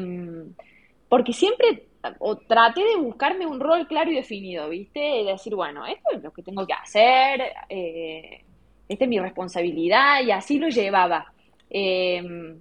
[1.08, 1.86] porque siempre
[2.20, 5.00] o traté de buscarme un rol claro y definido, ¿viste?
[5.00, 8.44] De decir, bueno, esto es lo que tengo que hacer, eh,
[8.88, 11.34] esta es mi responsabilidad, y así lo llevaba.
[11.70, 12.56] Eh,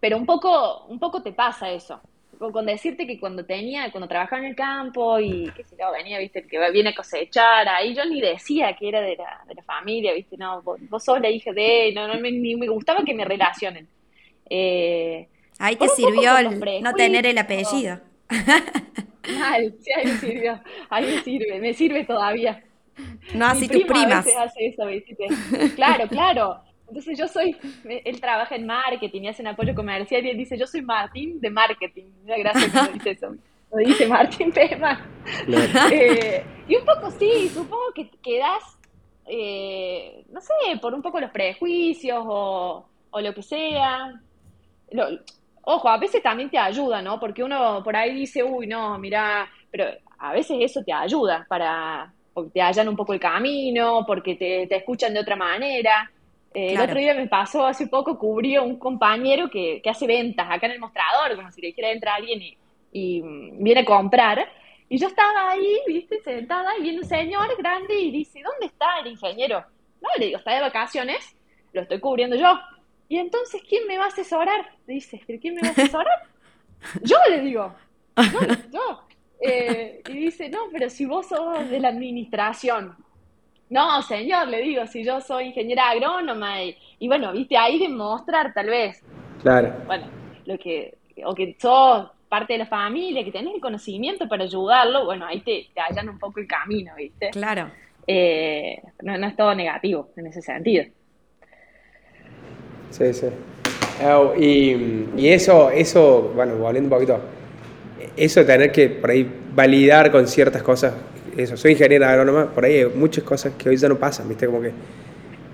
[0.00, 2.00] pero un poco, un poco te pasa eso.
[2.38, 5.90] Con, con decirte que cuando tenía, cuando trabajaba en el campo y qué sé yo,
[5.92, 9.40] venía, viste, el que viene a cosechar, ahí yo ni decía que era de la,
[9.46, 12.56] de la familia, viste, no, vos, vos sos la hija de, no, no me, ni
[12.56, 13.88] me gustaba que me relacionen.
[14.50, 18.00] Eh, Ahí te sirvió el no tener el apellido.
[19.26, 22.62] Mal, sí, ahí sirvió, ahí me sirve, me sirve todavía.
[23.32, 24.24] No así Mi tus a primas.
[24.24, 25.16] veces hace eso, ¿viste?
[25.74, 26.62] Claro, claro.
[26.88, 30.56] Entonces yo soy, él trabaja en marketing y hace un apoyo comercial y él dice,
[30.56, 32.04] yo soy Martín de marketing.
[32.24, 33.34] Una gracia cuando dice eso.
[33.72, 35.04] Lo dice Martín Pema.
[35.44, 35.88] Claro.
[35.94, 38.62] Eh, y un poco sí, supongo que quedas,
[39.26, 44.12] eh, no sé, por un poco los prejuicios o, o lo que sea.
[44.92, 45.18] Lo-
[45.62, 47.18] ojo, a veces también te ayuda, ¿no?
[47.18, 49.86] Porque uno por ahí dice, uy, no, mira, pero
[50.18, 54.66] a veces eso te ayuda para, porque te hallan un poco el camino, porque te,
[54.68, 56.08] te escuchan de otra manera.
[56.56, 60.06] Eh, El otro día me pasó, hace poco cubrí a un compañero que, que hace
[60.06, 62.56] ventas acá en el mostrador, como si le dijera entra alguien y,
[62.92, 64.48] y, mm, viene a comprar.
[64.88, 68.86] Y yo estaba ahí, viste, sentada, y viene un señor grande y dice, ¿dónde está
[69.00, 69.66] el ingeniero?
[70.00, 71.36] No, le digo, está de vacaciones,
[71.74, 72.58] lo estoy cubriendo yo.
[73.06, 74.66] Y entonces, ¿quién me va a asesorar?
[74.86, 76.22] Dice, ¿pero quién me va a asesorar?
[77.02, 77.74] Yo le digo,
[78.16, 78.40] yo,
[78.72, 79.02] yo.
[79.38, 82.96] Eh, y dice, no, pero si vos sos de la administración.
[83.68, 88.54] No, señor, le digo, si yo soy ingeniera agrónoma y, y bueno, viste, ahí demostrar
[88.54, 89.02] tal vez,
[89.42, 89.72] Claro.
[89.86, 90.06] bueno,
[90.44, 95.04] lo que, o que sos parte de la familia, que tenés el conocimiento para ayudarlo,
[95.04, 97.30] bueno, ahí te, te hallan un poco el camino, ¿viste?
[97.30, 97.70] Claro.
[98.06, 100.84] Eh, no, no es todo negativo en ese sentido.
[102.90, 103.26] Sí, sí.
[104.38, 107.20] Y, y eso, eso, bueno, volviendo un poquito,
[108.16, 110.94] eso de tener que por ahí validar con ciertas cosas,
[111.36, 114.46] eso, soy ingeniera agrónoma, por ahí hay muchas cosas que hoy ya no pasan, ¿viste?
[114.46, 114.72] Como que,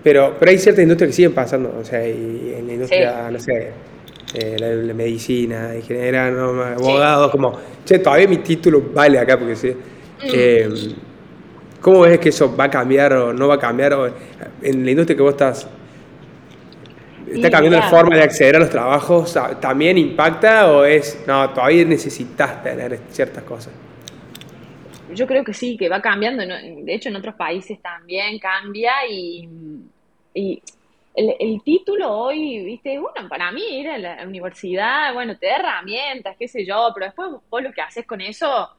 [0.02, 3.38] pero, pero hay ciertas industrias que siguen pasando, o sea, y en la industria, no
[3.38, 3.70] sé,
[4.34, 9.56] eh, la, la medicina, ingeniera agrónoma, abogados, como, che, todavía mi título vale acá, porque
[9.56, 9.72] sí.
[10.24, 10.68] Eh,
[11.80, 13.92] ¿Cómo ves que eso va a cambiar o no va a cambiar?
[13.94, 15.66] O, en la industria que vos estás,
[17.34, 19.36] ¿Está cambiando la forma de acceder a los trabajos?
[19.60, 23.72] ¿También impacta o es, no, todavía necesitas tener ciertas cosas?
[25.14, 26.44] Yo creo que sí, que va cambiando.
[26.44, 29.48] De hecho, en otros países también cambia y,
[30.34, 30.62] y
[31.14, 35.56] el, el título hoy, viste, bueno, para mí ir a la universidad, bueno, te da
[35.56, 38.70] herramientas, qué sé yo, pero después vos lo que haces con eso,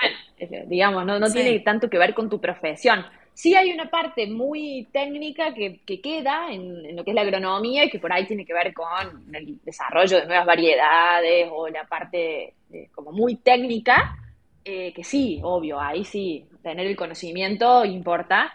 [0.00, 1.34] bueno, digamos, no, no Sí.
[1.34, 3.04] tiene tanto que ver con tu profesión.
[3.34, 7.90] sí hay una parte muy técnica que, queda en, lo que es la agronomía y
[7.90, 12.54] que por ahí tiene que ver con el desarrollo de nuevas variedades o la parte
[12.94, 14.16] como muy técnica,
[14.64, 18.52] eh, que sí, obvio, ahí sí, tener el conocimiento importa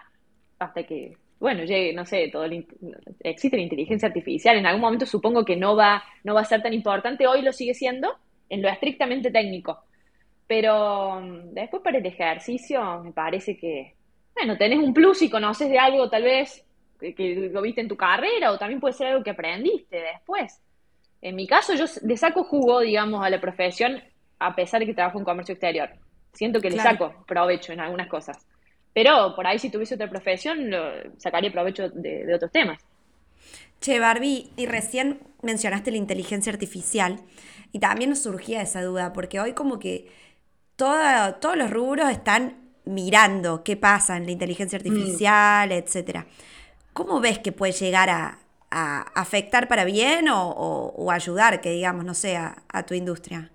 [0.59, 2.45] hasta que, bueno, llegue, no sé, todo
[3.19, 6.61] existe la inteligencia artificial, en algún momento supongo que no va, no va a ser
[6.61, 8.15] tan importante, hoy lo sigue siendo
[8.49, 9.83] en lo estrictamente técnico,
[10.47, 13.95] pero mm, después para el ejercicio me parece que,
[14.35, 16.65] bueno, tenés un plus y conoces de algo tal vez
[16.99, 20.61] que, lo viste en tu carrera o también puede ser algo que aprendiste después.
[21.21, 24.01] En mi caso, yo le saco jugo, digamos, a la profesión
[24.39, 25.89] a pesar de que trabajo en comercio exterior.
[26.33, 28.45] Siento que le saco provecho en algunas cosas.
[28.93, 30.79] Pero por ahí si tuviese otra profesión, lo,
[31.17, 32.79] sacaría provecho de, otros temas.
[33.81, 37.19] Che, Barbie, y recién mencionaste la inteligencia artificial
[37.71, 40.07] y también nos surgía esa duda, porque hoy como que
[40.77, 44.81] todos los rubros están mirando qué pasa en la inteligencia mm.
[44.81, 46.25] artificial, etcétera.
[46.93, 48.39] ¿Cómo ves que puede llegar a,
[48.71, 53.49] afectar para bien o, ayudar, que digamos, no sé, a, tu industria?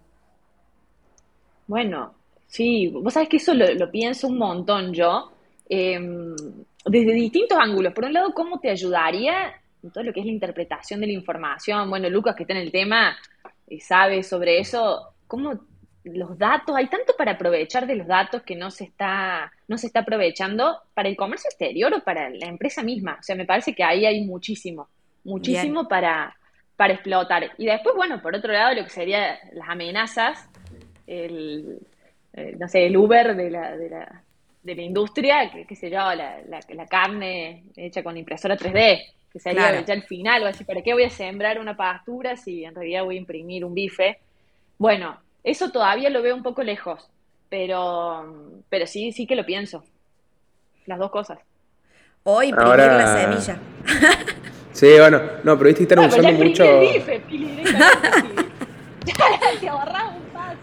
[1.70, 2.14] Bueno,
[2.48, 5.30] sí, vos sabés que eso lo, pienso un montón yo,
[5.68, 6.34] em,
[6.84, 7.92] desde distintos ángulos.
[7.92, 11.12] Por un lado, ¿cómo te ayudaría en todo lo que es la interpretación de la
[11.12, 11.88] información?
[11.88, 13.16] Bueno, Lucas, que está en el tema,
[13.68, 15.60] y sabe sobre eso, ¿cómo
[16.02, 19.86] los datos, hay tanto para aprovechar de los datos que no se está, no se
[19.86, 23.18] está aprovechando para el comercio exterior o para la empresa misma.
[23.20, 24.88] O sea, me parece que ahí hay muchísimo,
[25.22, 26.36] muchísimo para,
[26.74, 27.52] para explotar.
[27.58, 30.49] Y después, bueno, por otro lado, lo que serían las amenazas,
[31.10, 31.78] el,
[32.32, 34.22] eh, no sé, el Uber de la, de la,
[34.62, 39.00] de la industria, que, qué sé yo, la, la, carne hecha con impresora 3D,
[39.32, 42.64] que sería ya el final, o así, ¿para qué voy a sembrar una pastura si
[42.64, 44.18] en realidad voy a imprimir un bife?
[44.78, 47.08] Bueno, eso todavía lo veo un poco lejos,
[47.48, 49.84] pero, pero sí, sí que lo pienso.
[50.86, 51.38] Las dos cosas.
[52.22, 53.58] O imprimir la semilla.
[54.72, 56.64] sí, bueno, no, pero viste que están usando mucho.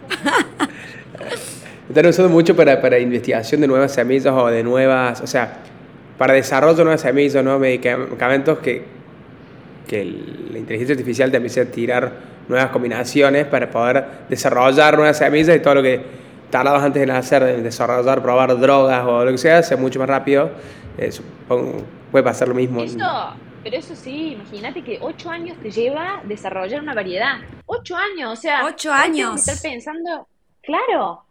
[1.90, 5.60] Están usando mucho para, para investigación de nuevas semillas o de nuevas, o sea,
[6.18, 8.84] para desarrollo de nuevas semillas, nuevos medicamentos que,
[9.88, 10.04] que
[10.52, 12.12] la inteligencia artificial te empiece a tirar
[12.48, 16.02] nuevas combinaciones para poder desarrollar nuevas semillas y todo lo que
[16.50, 20.10] tardabas antes de hacer, de desarrollar, probar drogas o lo que sea, sea mucho más
[20.10, 20.52] rápido.
[20.98, 21.10] Eh,
[22.12, 22.84] puede pasar lo mismo.
[22.84, 22.98] Eso,
[23.70, 27.40] pero eso sí, imagínate que ocho años te lleva desarrollar una variedad.
[27.66, 28.66] Ocho años, o sea.
[28.66, 29.46] Ocho años.
[29.46, 30.26] Estar pensando,
[30.62, 31.26] claro.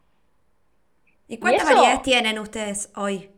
[1.29, 3.31] ¿Y cuántas variedades tienen ustedes hoy?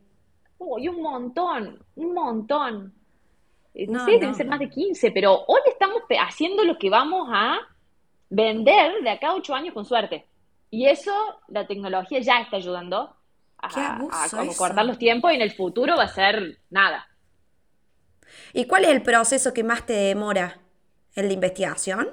[0.58, 2.92] Uy, un montón, un montón.
[3.72, 7.28] Eh, no, sé, deben ser más de 15, pero hoy estamos haciendo lo que vamos
[7.32, 7.56] a
[8.30, 10.26] vender de acá a 8 años con suerte.
[10.72, 11.12] Y eso,
[11.46, 13.14] la tecnología ya está ayudando
[13.58, 17.08] a, cortar los tiempos y en el futuro va a ser nada.
[18.52, 20.60] ¿Y cuál es el proceso que más te demora?
[21.14, 22.08] ¿El de investigación?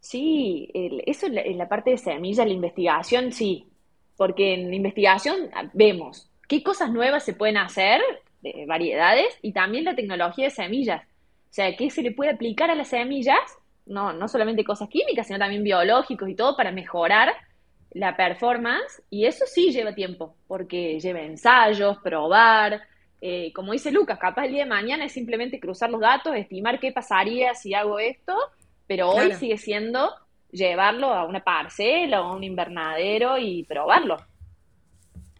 [0.00, 0.68] Sí,
[1.06, 3.68] eso en la, parte de semilla, la investigación, sí.
[4.16, 8.00] Porque en investigación vemos qué cosas nuevas se pueden hacer
[8.42, 11.02] de variedades y también la tecnología de semillas.
[11.04, 13.38] O sea, ¿qué se le puede aplicar a las semillas?
[13.86, 17.32] No, no solamente cosas químicas, sino también biológicos y todo para mejorar
[17.92, 19.02] la performance.
[19.08, 22.82] Y eso sí lleva tiempo, porque lleva ensayos, probar.
[23.24, 26.80] Eh, como dice Lucas, capaz el día de mañana es simplemente cruzar los datos, estimar
[26.80, 28.36] qué pasaría si hago esto,
[28.88, 30.12] pero hoy sigue siendo
[30.50, 34.16] llevarlo a una parcela o a un invernadero y probarlo.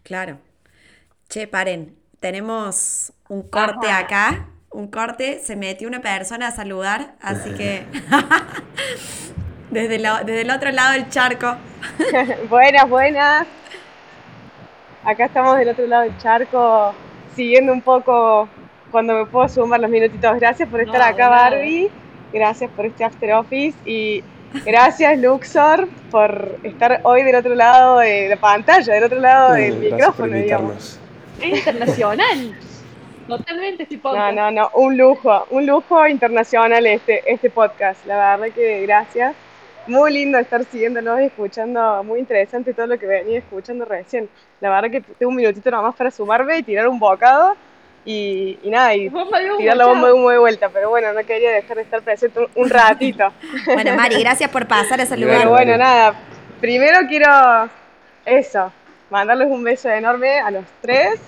[0.01, 0.39] Claro.
[1.27, 7.53] Che, paren, tenemos un corte acá, un corte, se metió una persona a saludar, así
[7.53, 7.85] que
[9.71, 11.57] desde, desde el otro lado del charco.
[12.49, 13.45] buenas, buenas.
[15.03, 16.95] Acá estamos del otro lado del charco,
[17.35, 18.47] siguiendo un poco
[18.91, 20.39] cuando me puedo sumar los minutitos.
[20.39, 21.89] Gracias por estar acá, Barbie.
[22.31, 24.23] Gracias por este after office y
[24.65, 29.77] gracias, Luxor, por estar hoy del otro lado de la pantalla, del otro lado del
[29.77, 30.99] micrófono, digamos.
[31.41, 32.55] Es internacional.
[33.27, 34.35] Totalmente este podcast.
[34.35, 38.05] No, no, no, un lujo, un lujo internacional este, este podcast.
[38.05, 39.35] La verdad que gracias.
[39.87, 44.29] Muy lindo estar siguiéndonos y escuchando, muy interesante todo lo que venía escuchando recién.
[44.61, 47.55] La verdad que tengo un minutito nomás para sumarme y tirar un bocado
[48.05, 49.09] y, y nada, y
[49.57, 52.47] tirar la bomba de humo de vuelta, pero bueno, no quería dejar de estar presente
[52.55, 53.31] un, ratito.
[53.65, 55.37] bueno, Mari, gracias por pasar a saludar.
[55.39, 56.13] Pero bueno, nada,
[56.59, 57.69] primero quiero
[58.25, 58.71] eso,
[59.09, 61.19] mandarles un beso enorme a los tres,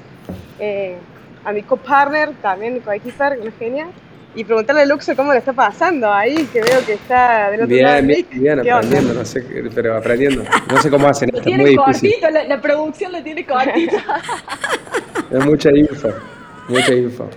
[0.60, 0.96] eh,
[1.44, 3.88] a mi co-partner también, co-equiper, una genia,
[4.36, 7.68] y preguntarle a Luxo cómo le está pasando ahí, que veo que está del otro
[7.68, 8.04] bien, lado.
[8.04, 10.44] Bien, bien, aprendiendo, no sé, pero aprendiendo.
[10.70, 12.16] No sé cómo hacen esto, es muy difícil.
[12.22, 13.96] La, la, producción lo tiene cortito.
[15.32, 16.10] Es mucha info,
[16.68, 17.28] mucha info.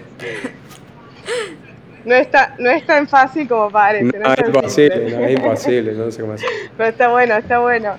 [2.05, 4.19] No está, no es tan fácil como parece.
[4.19, 6.49] No, No, es imposible, no, es imposible, no sé cómo hacer.
[6.77, 7.95] Pero está bueno, está bueno.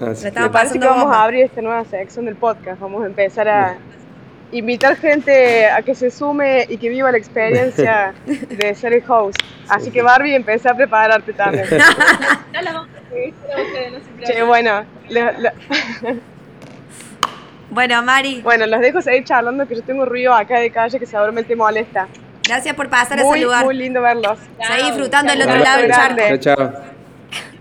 [0.00, 2.80] Así Lo que- Me parece que pasando vamos a abrir esta nueva sección del podcast.
[2.80, 3.76] Vamos a empezar a
[4.52, 9.38] invitar gente a que se sume y que viva la experiencia de ser el host.
[9.68, 11.66] Así que Barbie, empecé a prepararte también.
[12.52, 14.46] No la vamos a seguir, pero ustedes no se Che, preocupen.
[14.46, 14.84] bueno,
[17.70, 21.06] Bueno, Mari, bueno, los dejo seguir charlando que yo tengo ruido acá de calle que
[21.06, 22.06] seguramente molesta.
[22.46, 23.64] gracias por pasar a Muy, saludar.
[23.64, 24.38] muy lindo verlos.
[24.60, 25.50] Seguí disfrutando del Chao.
[25.50, 26.22] otro lado del charco.
[26.38, 26.72] Chao, chao.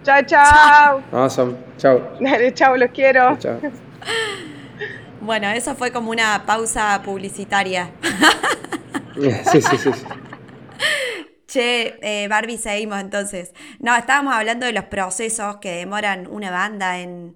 [0.04, 1.02] Chao, chao.
[1.14, 1.56] Awesome.
[1.78, 2.02] Chao.
[2.20, 3.38] Dale, chao, los quiero.
[3.38, 3.60] Chao.
[5.22, 7.92] Bueno, eso fue como una pausa publicitaria.
[9.14, 9.92] Sí, sí, sí.
[9.94, 10.06] sí.
[11.46, 13.54] Che, eh, Barbie, seguimos entonces.
[13.80, 17.36] No, estábamos hablando de los procesos que demoran una banda en,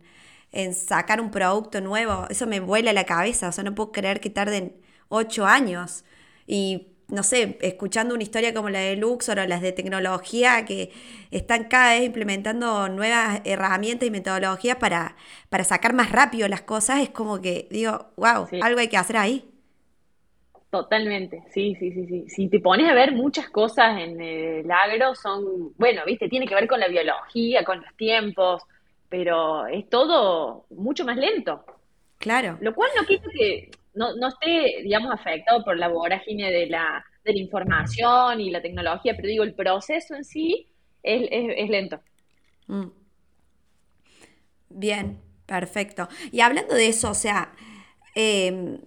[0.53, 2.25] en sacar un producto nuevo.
[2.29, 3.49] Eso me vuela la cabeza.
[3.49, 4.73] O sea, no puedo creer que tarden
[5.09, 6.05] ocho años.
[6.47, 10.91] Y no sé, escuchando una historia como la de Luxor o las de tecnología que
[11.31, 15.15] están cada vez implementando nuevas herramientas y metodologías para,
[15.49, 18.59] para sacar más rápido las cosas, es como que digo, wow, Sí.
[18.61, 19.45] algo hay que hacer ahí.
[20.69, 22.25] Totalmente, sí, sí, sí, sí.
[22.29, 26.55] Si te pones a ver muchas cosas en el agro son, bueno, viste, tiene que
[26.55, 28.61] ver con la biología, con los tiempos,
[29.07, 31.63] pero es todo mucho más lento.
[32.17, 32.57] Claro.
[32.59, 37.03] Lo cual no quita que no, no esté, digamos, afectado por la vorágine de la,
[37.23, 40.67] de la información y la tecnología, pero digo, el proceso en sí
[41.01, 41.99] es, lento.
[42.67, 42.87] Mm.
[44.69, 46.07] Bien, perfecto.
[46.31, 47.53] Y hablando de eso, o sea,
[48.15, 48.79] em,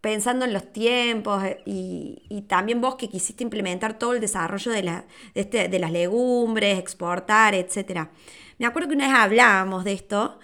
[0.00, 4.82] pensando en los tiempos eh, y, también vos que quisiste implementar todo el desarrollo de,
[4.82, 8.10] la, de, este- de las legumbres, exportar, etcétera.
[8.58, 10.38] Me acuerdo que una vez hablábamos de esto,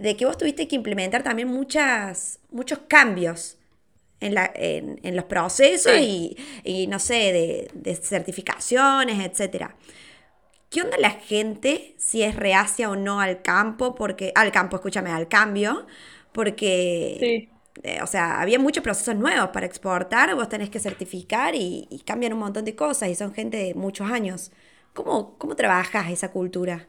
[0.00, 3.58] de que vos tuviste que implementar también muchas, muchos cambios
[4.20, 9.76] en, la, en, en los procesos y, y, no sé, de, de certificaciones, etcétera.
[10.70, 13.94] ¿Qué onda la gente si es reacia o no al campo?
[13.94, 15.86] Porque, al campo, escúchame, al cambio,
[16.32, 17.48] porque, Sí.
[17.82, 22.00] eh, o sea, había muchos procesos nuevos para exportar, vos tenés que certificar y, y
[22.00, 24.52] cambian un montón de cosas y son gente de muchos años.
[24.94, 26.88] ¿Cómo, cómo trabajas esa cultura?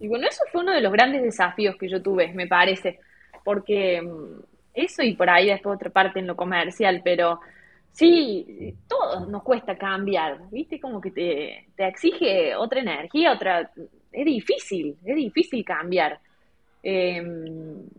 [0.00, 2.98] Y bueno, eso fue uno de los grandes desafíos que yo tuve, me parece,
[3.44, 4.40] porque mm,
[4.74, 7.40] eso y por ahí después otra parte en lo comercial, pero
[7.92, 10.80] sí, todos nos cuesta cambiar, ¿viste?
[10.80, 13.70] Como que te, te exige otra energía, otra...
[14.12, 16.18] Es difícil, es difícil cambiar.
[16.82, 17.22] Eh,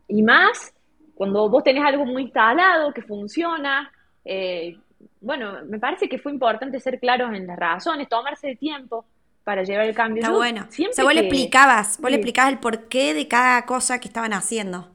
[0.10, 0.74] y más
[1.16, 3.92] cuando vos tenés algo muy instalado, que funciona,
[4.26, 4.76] eh,
[5.22, 9.06] bueno, me parece que fue importante ser claros en las razones, tomarse el tiempo
[9.44, 10.22] para llevar el cambio.
[10.22, 10.66] Está Yo bueno.
[10.68, 14.08] O siempre sea, vos le explicabas, vos le explicabas el porqué de cada cosa que
[14.08, 14.90] estaban haciendo.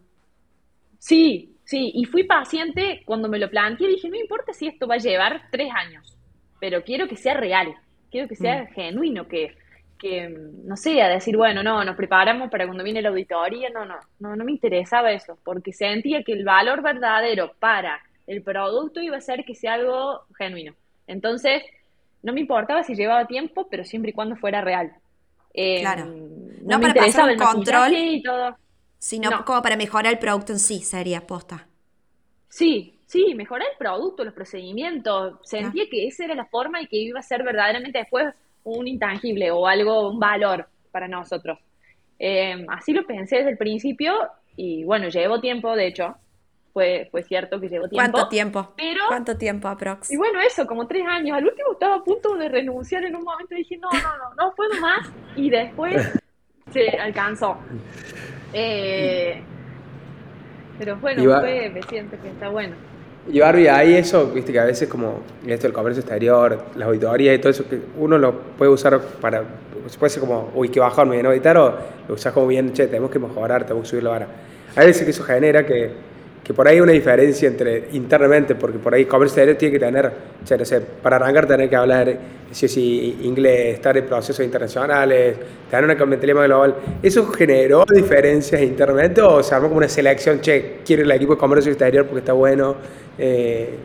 [0.99, 4.95] Sí, sí, y fui paciente cuando me lo planteé, dije, no importa si esto va
[4.95, 6.17] a llevar tres años,
[6.61, 7.75] pero quiero que sea real,
[8.11, 9.57] quiero que sea genuino, que,
[9.99, 13.85] que, no sé, a decir, bueno, no, nos preparamos para cuando viene la auditoría, no,
[13.85, 19.01] no, no, no me interesaba eso, porque sentía que el valor verdadero para el producto
[19.01, 20.75] iba a ser que sea algo genuino.
[21.07, 21.63] Entonces,
[22.23, 24.93] no me importaba si llevaba tiempo, pero siempre y cuando fuera real.
[25.55, 26.07] Eh, Claro.
[26.63, 27.93] No, para pasar un el control.
[27.95, 28.57] y todo.
[28.99, 29.45] Sino No.
[29.45, 31.69] como para mejorar el producto en sí, sería posta.
[32.49, 35.39] Sí, sí, mejorar el producto, los procedimientos.
[35.45, 39.51] Sentía que esa era la forma y que iba a ser verdaderamente después un intangible
[39.51, 41.59] o algo, un valor para nosotros.
[42.19, 44.15] Eh, así lo pensé desde el principio
[44.57, 46.17] y bueno, llevo tiempo, de hecho,
[46.77, 48.13] fue, fue cierto que llevo tiempo.
[48.13, 48.73] ¿Cuánto tiempo?
[48.77, 50.11] Pero, ¿Cuánto tiempo aprox?
[50.11, 51.35] y bueno, eso, como tres años.
[51.35, 54.35] Al último estaba a punto de renunciar en un momento y dije, no, no, no,
[54.37, 55.11] no puedo más.
[55.37, 56.07] Y después
[56.75, 57.57] se alcanzó.
[58.53, 59.43] Eh,
[60.79, 62.75] pero bueno, va- fue, me siento que está bueno.
[63.33, 67.37] Y Barbie, ahí eso, viste que a veces como esto del comercio exterior, las auditorías
[67.37, 69.43] y todo eso, que uno lo puede usar para,
[69.99, 71.75] puede ser como, uy, que bajón, me viene a auditar, o
[72.07, 74.29] lo usás como bien, che, tenemos que mejorar, tenemos que subir la vara.
[74.77, 76.16] Hay veces que eso genera que,
[76.47, 79.79] que por ahí hay una diferencia entre internamente, porque por ahí comercio exterior tiene que
[79.85, 80.13] tener,
[80.45, 82.17] che, no sé, para arrancar tener que hablar,
[82.53, 85.37] sí o sí, inglés, estar en procesos internacionales,
[85.69, 85.97] tener una
[86.35, 86.77] más global.
[87.03, 91.39] ¿Eso generó diferencias internamente o se armó como una selección, che, quiero el equipo de
[91.39, 92.77] comercio exterior porque está bueno?
[93.19, 93.77] Eh,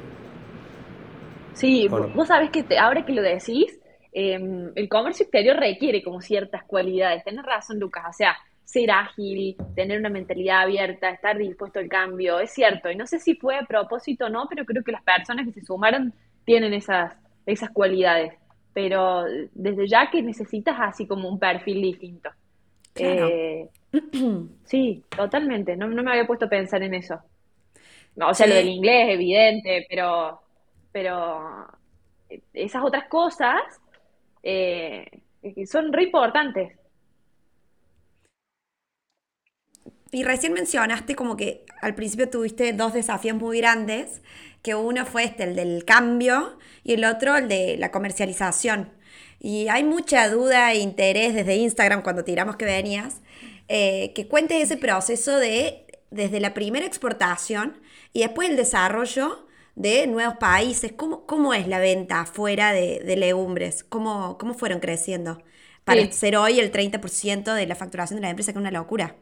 [1.54, 2.08] Sí, ¿O no?
[2.14, 3.80] vos sabés que te- ahora que lo decís,
[4.14, 4.40] eh,
[4.76, 7.24] el comercio exterior requiere como ciertas cualidades.
[7.24, 8.04] Tenés razón, Lucas.
[8.10, 8.36] O sea,
[8.72, 12.90] ser ágil, tener una mentalidad abierta, estar dispuesto al cambio, es cierto.
[12.90, 15.54] Y no sé si fue a propósito o no, pero creo que las personas que
[15.54, 16.14] se sumaron
[16.46, 17.14] tienen esas,
[17.46, 18.34] esas cualidades.
[18.74, 22.30] Pero desde ya que necesitas así como un perfil distinto.
[22.94, 23.28] Claro.
[23.28, 23.70] Eh,
[24.64, 25.76] sí, totalmente.
[25.76, 27.20] No, no me había puesto a pensar en eso.
[28.20, 28.50] o sea, Sí.
[28.50, 30.42] lo del inglés, evidente, pero,
[30.92, 31.68] pero
[32.54, 33.62] esas otras cosas
[34.44, 35.06] eh,
[35.66, 36.78] son re importantes.
[40.12, 44.22] Y recién mencionaste como que al principio tuviste dos desafíos muy grandes,
[44.62, 48.92] que uno fue este, el del cambio, y el otro el de la comercialización.
[49.40, 53.22] Y hay mucha duda e interés desde Instagram cuando tiramos que venías,
[53.68, 57.80] eh, que cuentes ese proceso de desde la primera exportación
[58.12, 60.92] y después el desarrollo de nuevos países.
[60.92, 63.84] ¿Cómo, cómo es la venta fuera de, de legumbres?
[63.86, 65.42] ¿Cómo, ¿Cómo fueron creciendo?
[65.86, 66.12] Para Sí.
[66.12, 69.16] ser hoy el 30% de la facturación de la empresa, que es una locura.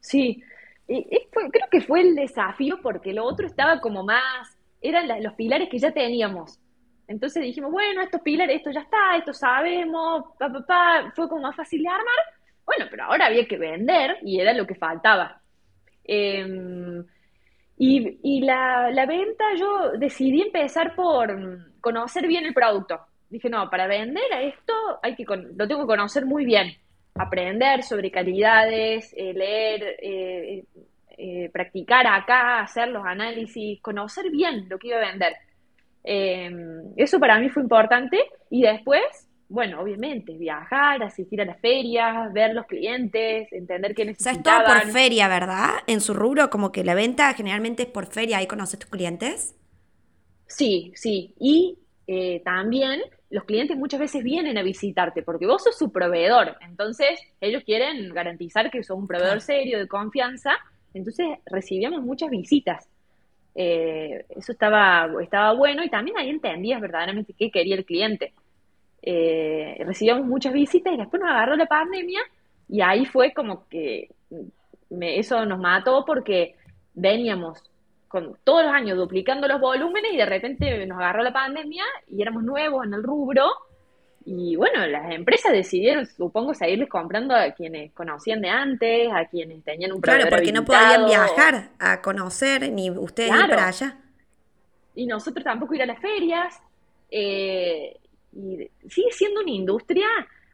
[0.00, 0.42] Sí,
[0.88, 5.34] y, fue- creo que fue el desafío porque lo otro estaba como más, eran los
[5.34, 6.58] pilares que ya teníamos.
[7.06, 11.42] Entonces dijimos, bueno, estos pilares, esto ya está, esto sabemos, pa, pa, pa, fue como
[11.42, 12.04] más fácil de armar.
[12.64, 15.40] Bueno, pero ahora había que vender y era lo que faltaba.
[16.04, 17.04] Em,
[17.78, 21.30] y y la, la venta, yo decidí empezar por
[21.80, 23.00] conocer bien el producto.
[23.30, 24.72] Dije, no, para vender a esto
[25.02, 26.76] hay que lo tengo que conocer muy bien.
[27.20, 30.64] Aprender sobre calidades, eh, leer, eh,
[31.18, 35.34] eh, practicar acá, hacer los análisis, conocer bien lo que iba a vender.
[36.02, 36.50] Eh,
[36.96, 38.18] eso para mí fue importante.
[38.48, 39.02] Y después,
[39.50, 44.42] bueno, obviamente, viajar, asistir a las ferias, ver los clientes, entender qué O sea, es
[44.42, 44.92] todo por necesitaban.
[44.92, 45.70] feria, ¿verdad?
[45.86, 49.54] En su rubro, como que la venta generalmente es por feria, ahí conoces tus clientes.
[50.46, 51.34] Sí, sí.
[51.38, 51.76] Y
[52.44, 56.56] también los clientes muchas veces vienen a visitarte porque vos sos su proveedor.
[56.62, 60.52] Entonces, ellos quieren garantizar que sos un proveedor serio, de confianza.
[60.94, 62.88] Entonces, recibíamos muchas visitas.
[63.54, 68.32] Eh, eso estaba, estaba bueno y también ahí entendías verdaderamente qué quería el cliente.
[69.02, 72.20] Eh, recibíamos muchas visitas y después nos agarró la pandemia
[72.68, 74.10] y ahí fue como que
[74.90, 76.56] me- eso nos mató porque
[76.94, 77.62] veníamos
[78.10, 82.20] con todos los años duplicando los volúmenes y de repente nos agarró la pandemia y
[82.20, 83.46] éramos nuevos en el rubro
[84.26, 89.64] y bueno, las empresas decidieron, supongo, seguirles comprando a quienes conocían de antes, a quienes
[89.64, 93.48] tenían un Claro, porque no podían viajar a conocer, ni ustedes Claro.
[93.48, 93.96] para allá.
[94.94, 96.60] y nosotros tampoco ir a las ferias.
[97.12, 97.96] eh,
[98.32, 100.06] y sigue siendo una industria,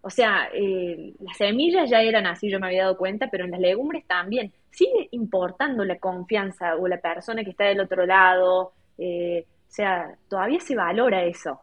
[0.03, 3.51] o sea, eh, las semillas ya eran así, yo me había dado cuenta, pero en
[3.51, 4.53] las legumbres también.
[4.77, 8.73] Sigue importando la confianza o la persona que está del otro lado.
[8.99, 11.61] eh, o sea, todavía se valora eso.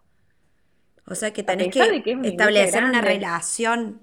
[1.05, 4.01] O sea que tenés que es establecer una relación.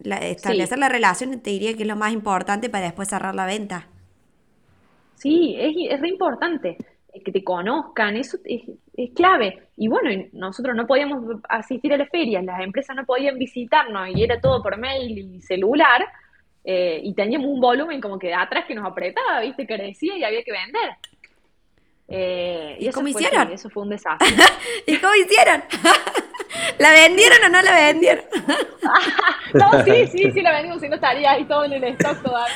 [0.00, 3.46] la- establecer la relación te diría que es lo más importante para después cerrar la
[3.46, 3.88] venta.
[5.14, 6.76] Sí, es, es re importante
[7.12, 8.62] eh, que te conozcan, eso es,
[8.94, 9.68] es clave.
[9.76, 14.22] Y bueno, nosotros no podíamos asistir a las ferias, las empresas no podían visitarnos y
[14.24, 16.04] era todo por mail y celular.
[16.64, 19.66] Eh, y teníamos un volumen como que de atrás que nos apretaba, ¿viste?
[19.66, 20.96] Que crecía y había que vender.
[22.08, 23.52] Eh, ¿Y eso cómo fue, hicieron?
[23.52, 24.28] eso fue un desafío.
[24.86, 25.62] ¿Y cómo hicieron?
[26.78, 28.24] ¿La vendieron o no la vendieron?
[29.54, 32.54] No, sí, sí, sí, la vendimos y no estaría ahí todo en el stock todavía.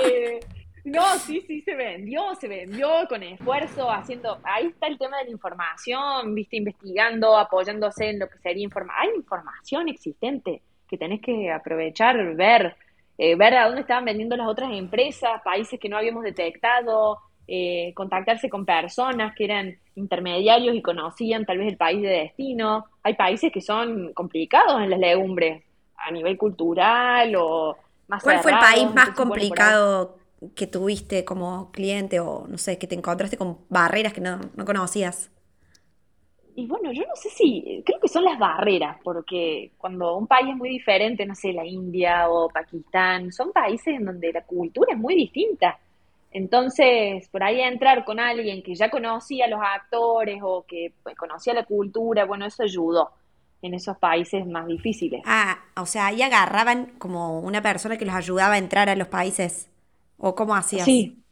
[0.00, 0.38] Eh,
[0.84, 5.24] no, sí, sí, se vendió, se vendió con esfuerzo, haciendo, ahí está el tema de
[5.24, 9.02] la información, viste, investigando, apoyándose en lo que sería información.
[9.02, 12.76] Hay información existente que tenés que aprovechar, ver,
[13.18, 17.92] eh, ver a dónde estaban vendiendo las otras empresas, países que no habíamos detectado, eh,
[17.94, 22.86] contactarse con personas que eran intermediarios y conocían tal vez el país de destino.
[23.02, 25.62] Hay países que son complicados en las legumbres,
[25.96, 27.76] a nivel cultural o
[28.08, 30.18] más ¿Cuál fue el país más complicado
[30.54, 34.64] que tuviste como cliente o no sé, que te encontraste con barreras que no, no
[34.64, 35.30] conocías?
[36.56, 40.50] Y bueno, yo no sé si, creo que son las barreras, porque cuando un país
[40.50, 44.92] es muy diferente, no sé, la India o Pakistán, son países en donde la cultura
[44.92, 45.78] es muy distinta.
[46.30, 51.16] Entonces, por ahí entrar con alguien que ya conocía a los actores o que pues,
[51.16, 53.10] conocía la cultura, bueno, eso ayudó
[53.62, 55.22] en esos países más difíciles.
[55.22, 59.08] Ah, o sea, ahí agarraban como una persona que los ayudaba a entrar a los
[59.08, 59.70] países.
[60.18, 60.92] ¿O cómo hacías?
[60.92, 61.24] Sí,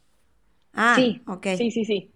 [0.75, 1.47] Ah, sí, ok.
[1.51, 2.12] sí, sí, sí.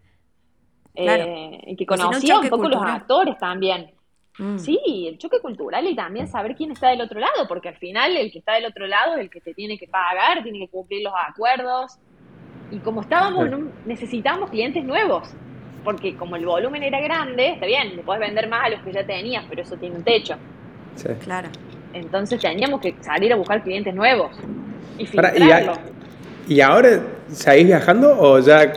[0.96, 1.24] Claro.
[1.26, 3.90] Eh, y que O si no, un conocía un poco los actores también.
[4.38, 4.58] Mm.
[4.58, 8.16] Sí, el choque cultural y también saber quién está del otro lado, porque al final
[8.16, 10.68] el que está del otro lado es el que te tiene que pagar, tiene que
[10.68, 11.92] cumplir los acuerdos.
[12.70, 13.48] Y como estábamos,
[13.86, 15.28] necesitábamos clientes nuevos,
[15.84, 18.92] porque como el volumen era grande, está bien, le podés vender más a los que
[18.92, 20.34] ya tenías, pero eso tiene un techo.
[20.96, 21.08] Sí.
[21.22, 21.48] Claro.
[21.94, 24.36] Entonces teníamos que salir a buscar clientes nuevos
[24.98, 25.72] y filtrarlo.
[25.72, 25.78] a-
[26.48, 28.70] ¿Y ahora seguís viajando o ya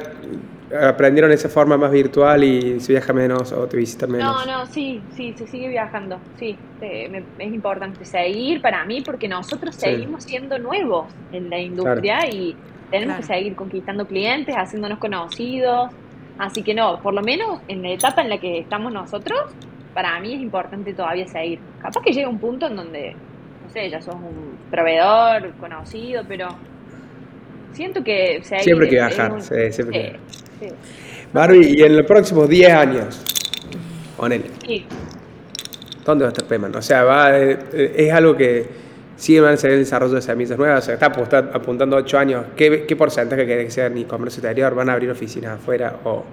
[0.71, 4.45] aprendieron esa forma más virtual y se viaja menos o te visitan menos?
[4.45, 9.27] No, no, sí, sí, se sigue viajando, sí, me- es importante seguir para mí porque
[9.27, 9.81] nosotros Sí.
[9.81, 12.59] seguimos siendo nuevos en la industria y,
[12.91, 15.91] Tenemos que seguir conquistando clientes, haciéndonos conocidos.
[16.39, 19.37] Así que no, por lo menos en la etapa en la que estamos nosotros,
[19.93, 21.61] para mí es importante todavía seguir.
[21.77, 23.19] Capaz que llega un punto en donde,
[23.61, 26.47] no sé, ya sos un proveedor conocido, pero
[27.71, 30.19] siento que seguir Siempre hay que viajar, sí, siempre hay que eh,
[30.59, 30.67] sí,
[31.33, 33.21] Barbie, y en los próximos 10 años,
[34.17, 34.85] ponele, sí.
[36.05, 36.75] ¿dónde va a estar Peman?
[36.75, 37.57] O sea, va, eh,
[37.95, 38.67] es algo que
[39.15, 42.17] sigue van a ser el desarrollo de semillas nuevas, o sea, está apunta- apuntando 8
[42.17, 42.45] años.
[42.55, 44.73] ¿Qué, qué porcentaje querés que sea en e-commerce exterior?
[44.73, 45.99] ¿Van a abrir oficinas afuera?
[46.05, 46.23] O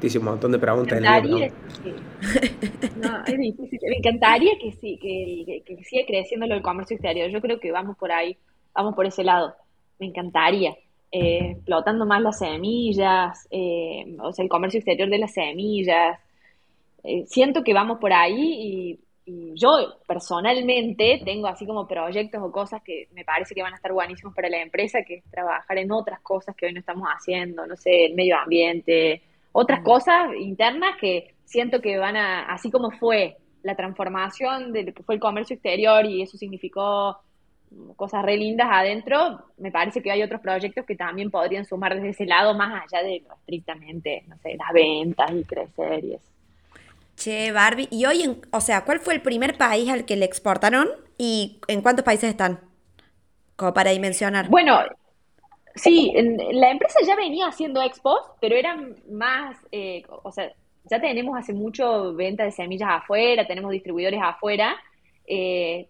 [0.00, 1.00] dice un montón de preguntas.
[1.00, 1.52] Me en el encantaría,
[1.82, 1.94] sí.
[3.00, 3.78] No, es difícil.
[3.88, 7.30] Me encantaría que sí, que, que, que siga creciendo lo del comercio exterior.
[7.30, 8.36] Yo creo que vamos por ahí,
[8.74, 9.54] vamos por ese lado.
[10.00, 10.74] Me encantaría.
[11.14, 16.18] Eh, explotando más las semillas, eh, o sea, el comercio exterior de las semillas.
[17.04, 22.50] Eh, siento que vamos por ahí y, y yo personalmente tengo así como proyectos o
[22.50, 25.76] cosas que me parece que van a estar buenísimos para la empresa, que es trabajar
[25.76, 29.20] en otras cosas que hoy no estamos haciendo, no sé, el medio ambiente,
[29.52, 34.94] otras cosas internas que siento que van a, así como fue la transformación de lo
[34.94, 37.18] que fue el comercio exterior y eso significó
[37.96, 42.10] cosas re lindas adentro, me parece que hay otros proyectos que también podrían sumar desde
[42.10, 46.30] ese lado, más allá de lo estrictamente, no sé, las ventas y crecer y eso.
[47.16, 47.88] Che, Barbie.
[47.90, 51.60] Y hoy, en- o sea, ¿cuál fue el primer país al que le exportaron y
[51.68, 52.60] en cuántos países están?
[53.56, 54.48] Como para dimensionar.
[54.48, 54.80] Bueno,
[55.74, 56.12] sí,
[56.52, 60.52] la empresa ya venía haciendo expos, pero eran más, eh, o sea,
[60.84, 64.74] ya tenemos hace mucho venta de semillas afuera, tenemos distribuidores afuera,
[65.26, 65.88] eh,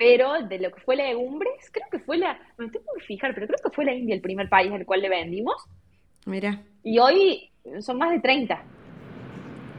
[0.00, 3.46] pero de lo que fue legumbres, creo que fue la, me tengo que fijar, pero
[3.46, 5.54] creo que fue la India el primer país al cual le vendimos,
[6.26, 8.62] Mira, y hoy son más de 30.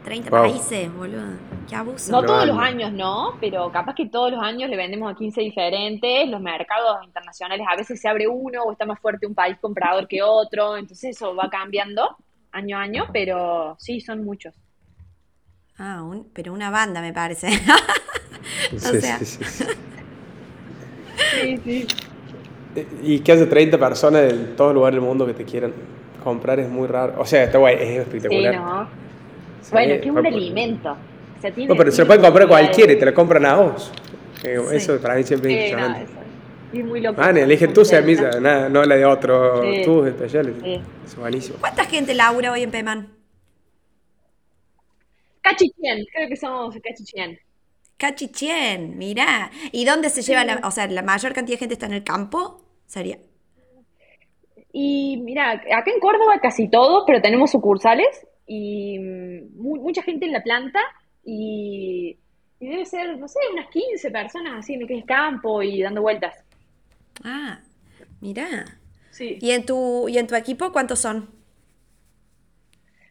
[0.05, 0.41] 30 Wow.
[0.43, 1.37] países, boludo.
[1.69, 2.11] Qué abuso.
[2.11, 5.15] No Una todos los años, no, pero capaz que todos los años le vendemos a
[5.15, 6.27] 15 diferentes.
[6.27, 10.07] Los mercados internacionales a veces se abre uno o está más fuerte un país comprador
[10.07, 12.17] que otro, entonces eso va cambiando
[12.51, 14.55] año a año, pero sí, son muchos.
[15.77, 17.49] Ah, un- pero una banda me parece.
[18.77, 19.17] Sí, sea.
[19.19, 19.65] sí, sí, sí.
[21.41, 21.87] Sí, sí.
[23.03, 25.73] Y que haya 30 personas de todos lugares del mundo que te quieran
[26.23, 27.15] comprar es muy raro.
[27.17, 28.55] O sea, está guay, es Sí, espectacular.
[28.55, 28.87] no.
[29.61, 30.91] Sí, Bueno, es que es un alimento.
[31.37, 33.55] O sea, tiene- No, pero se lo pueden comprar cualquiera y te lo compran a
[33.55, 33.91] vos.
[34.43, 34.75] Eh, Sí.
[34.75, 36.11] Eso para mí siempre es Sí, no, impresionante.
[36.11, 37.21] eso es muy loco.
[37.21, 39.81] Ah, eligen tu Sí, semilla, nada, no la de otro, Sí.
[39.83, 40.55] tus especiales.
[40.63, 40.81] Sí.
[41.05, 41.57] Es buenísimo.
[41.59, 43.07] ¿Cuánta gente labura hoy en Peman?
[45.41, 47.37] Cachichén, creo que somos Cachichén.
[48.01, 49.51] Cachichén, mirá.
[49.71, 52.03] ¿Y dónde se lleva la, o sea, la mayor cantidad de gente está en el
[52.03, 52.65] campo?
[52.87, 53.19] Sería.
[54.73, 58.07] Y mira, acá en Córdoba casi todo, pero tenemos sucursales
[58.47, 60.79] y mm, mu- mucha gente en la planta
[61.23, 62.17] y,
[62.59, 66.01] y debe ser, no sé, unas 15 personas así en que es campo y dando
[66.01, 66.33] vueltas.
[67.23, 67.59] Ah,
[68.19, 68.79] mirá.
[69.11, 69.37] Sí.
[69.41, 71.29] ¿Y en tu, y en tu equipo cuántos son?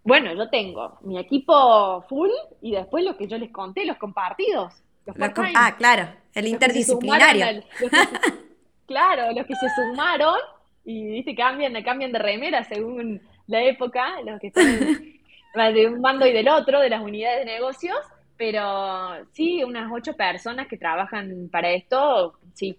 [0.03, 2.31] Bueno, yo tengo mi equipo full
[2.63, 4.73] y después lo que yo les conté, los compartidos.
[5.07, 5.53] Los Los com- part-time.
[5.57, 6.03] ah, claro,
[6.35, 7.47] el Los interdisciplinario.
[7.47, 8.09] al- los que se-
[8.87, 10.37] claro, los que se sumaron
[10.85, 14.65] y viste, cambian, cambian de remera según la época, los que están
[15.75, 17.99] de un bando y del otro, de las unidades de negocios,
[18.37, 22.79] pero sí, unas ocho personas que trabajan para esto, sí,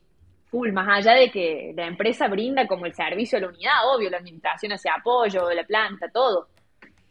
[0.49, 4.09] full, más allá de que la empresa brinda como el servicio a la unidad, obvio,
[4.09, 6.47] la administración hace apoyo, la planta, todo.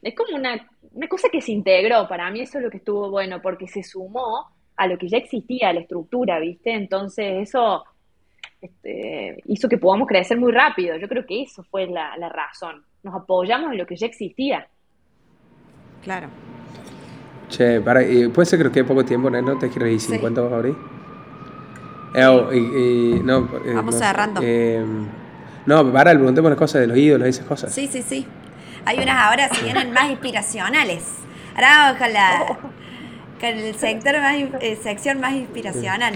[0.03, 3.11] Es como una, una cosa que se integró, para mí eso es lo que estuvo
[3.11, 4.47] bueno, porque se sumó
[4.77, 6.73] a lo que ya existía, a la estructura, ¿viste?
[6.73, 7.85] Entonces eso
[8.63, 10.97] este, hizo que podamos crecer muy rápido.
[10.97, 12.83] Yo creo que eso fue la, la razón.
[13.03, 14.67] Nos apoyamos en lo que ya existía.
[16.03, 16.29] Claro.
[17.49, 19.43] Che, para, y puede ser creo que poco tiempo, ¿no?
[19.43, 20.13] ¿No te quiero ir Sí.
[20.13, 20.75] 50 vos abrir?
[22.15, 24.41] Eh, oh, y, y- no, eh, Vamos no cerrando.
[24.43, 24.85] eh,
[25.67, 27.73] no, para, le preguntemos las cosas de los ídolos y esas cosas.
[27.75, 28.27] Sí, sí, sí.
[28.85, 31.05] Hay unas ahora si vienen más inspiracionales.
[31.55, 32.47] Ahora vamos con la
[33.41, 36.15] con el sector más eh, sección más inspiracional.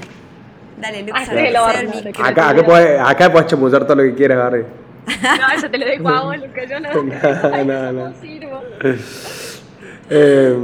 [0.80, 1.02] Dale,
[1.80, 2.14] el te mic.
[2.16, 4.64] quiero Acá, acá puedes, acá puedes chamullar todo lo que quieras, Barry.
[5.22, 6.92] No, eso te lo dejo a vos, Luca, yo no.
[6.92, 8.08] No, no, no.
[8.10, 8.62] no sirvo.
[10.10, 10.54] Eh,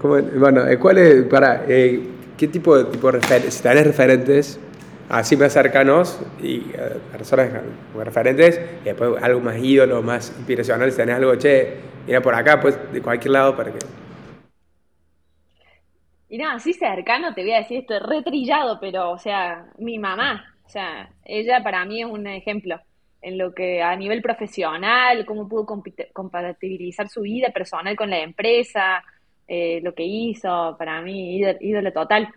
[0.00, 2.00] ¿cómo- bueno, eh, ¿cuál es, para, eh,
[2.36, 4.58] qué tipo de, tipo de refer- si tenés referentes
[5.10, 7.50] así más cercanos y eh, personas
[7.94, 12.60] referentes y después algo más ídolo, más inspiracional, si tenés algo, che, mira por acá,
[12.60, 13.78] pues de cualquier lado para que...
[16.28, 19.98] Y nada, así cercano te voy a decir esto, es retrillado, pero, o sea, mi
[19.98, 22.80] mamá, o sea, ella para mí es un ejemplo
[23.20, 25.66] en lo que a nivel profesional, cómo pudo
[26.12, 29.02] compatibilizar su vida personal con la empresa,
[29.48, 32.28] eh, lo que hizo, para mí, ídolo total.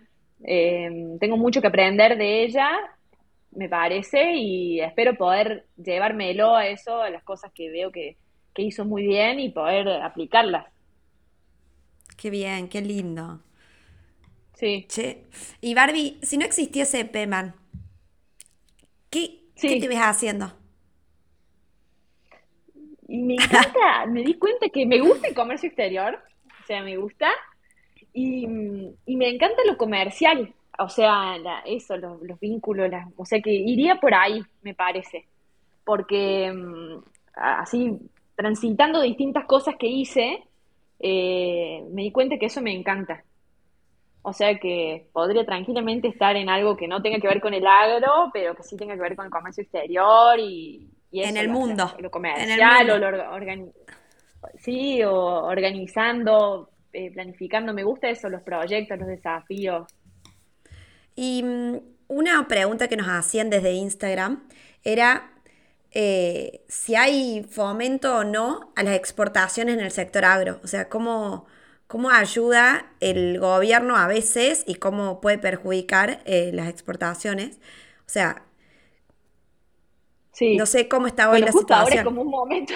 [0.44, 2.70] Eh, tengo mucho que aprender de ella
[3.56, 8.16] me parece, y espero poder llevármelo a eso, a las cosas que veo que,
[8.52, 10.66] que hizo muy bien y poder aplicarlas.
[12.16, 13.40] Qué bien, qué lindo.
[14.54, 14.86] Sí.
[14.88, 15.24] Che.
[15.60, 17.54] Y Barbie, si no existiese Peman,
[19.10, 20.52] ¿qué, ¿qué te ves haciendo?
[23.06, 26.18] Me encanta, me di cuenta que me gusta el comercio exterior,
[26.62, 27.30] o sea, me gusta,
[28.14, 28.46] y,
[29.06, 31.36] y me encanta lo comercial, o sea,
[31.66, 35.26] eso, los, los vínculos, o sea, que iría por ahí, me parece,
[35.84, 36.98] porque mm,
[37.36, 37.98] así,
[38.34, 40.42] transitando distintas cosas que hice,
[40.98, 43.22] eh, me di cuenta que eso me encanta.
[44.26, 47.66] O sea que podría tranquilamente estar en algo que no tenga que ver con el
[47.66, 51.94] agro, pero que sí tenga que ver con el comercio exterior y, en el mundo.
[51.98, 53.72] lo comercial, o lo
[54.58, 57.74] sí, o organizando, eh, planificando.
[57.74, 59.86] Me gusta eso, los proyectos, los desafíos.
[61.14, 61.76] Y mm,
[62.08, 64.44] una pregunta que nos hacían desde Instagram
[64.82, 65.30] era
[65.90, 70.60] eh, si hay fomento o no a las exportaciones en el sector agro.
[70.64, 71.46] O sea, cómo,
[71.86, 77.58] cómo ayuda el gobierno a veces y cómo puede perjudicar eh, las exportaciones.
[78.00, 78.44] O sea,
[80.40, 81.78] no sé cómo está hoy la situación.
[81.78, 82.74] Ahora es como un momento.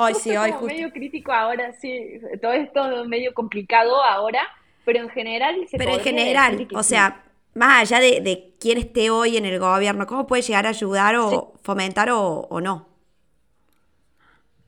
[0.00, 2.20] Hoy sí, hoy como medio crítico ahora, sí.
[2.40, 4.42] Todo esto medio complicado ahora,
[4.84, 7.24] pero en general se Pero en general, o sea,
[7.54, 11.54] más allá de, quién esté hoy en el gobierno, ¿cómo puede llegar a ayudar o
[11.62, 12.86] fomentar o, no?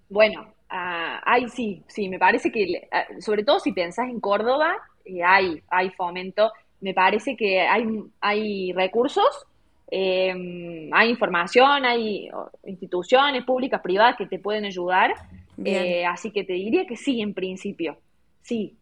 [0.08, 4.74] Bueno, hay ah, sí, sí, me parece que, ah, sobre todo si pensás en Córdoba,
[5.04, 6.50] eh, hay, hay fomento,
[6.80, 7.86] me parece que hay,
[8.20, 9.46] hay recursos,
[9.90, 12.28] em, hay información, hay
[12.64, 15.14] instituciones públicas, privadas que te pueden ayudar,
[15.64, 17.98] eh, así que te diría que sí, en principio,
[18.42, 18.76] sí.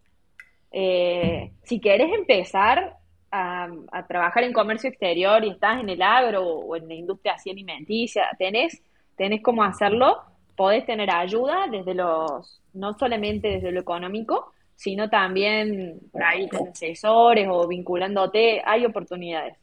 [0.71, 2.99] Eh, si querés empezar,
[3.31, 3.69] a,
[4.09, 8.25] trabajar en comercio exterior y estás en el agro o en la industria así alimenticia,
[8.39, 8.83] tenés,
[9.17, 10.19] tenés cómo hacerlo,
[10.57, 16.69] podés tener ayuda desde los, no solamente desde lo económico, sino también por ahí con
[16.69, 19.57] asesores o vinculándote, hay oportunidades.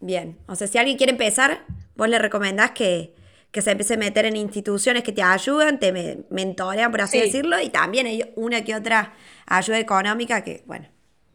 [0.00, 1.64] Bien, o sea, si alguien quiere empezar,
[1.96, 3.14] vos le recomendás que,
[3.52, 7.70] se empiece a meter en instituciones que te ayudan, te mentorean, por así decirlo, y
[7.70, 9.14] también hay una que otra
[9.46, 10.86] ayuda económica que, bueno,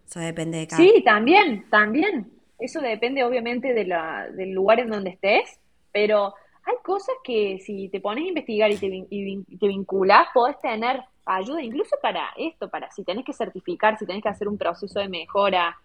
[0.07, 2.31] eso depende de cada Sí, también, también.
[2.57, 5.59] Eso depende obviamente de la, del lugar en donde estés,
[5.91, 6.33] pero
[6.65, 11.01] hay cosas que si te pones a investigar y te, y te vinculas, podés tener
[11.25, 14.99] ayuda incluso para esto, para si tenés que certificar, si tenés que hacer un proceso
[14.99, 15.77] de mejora.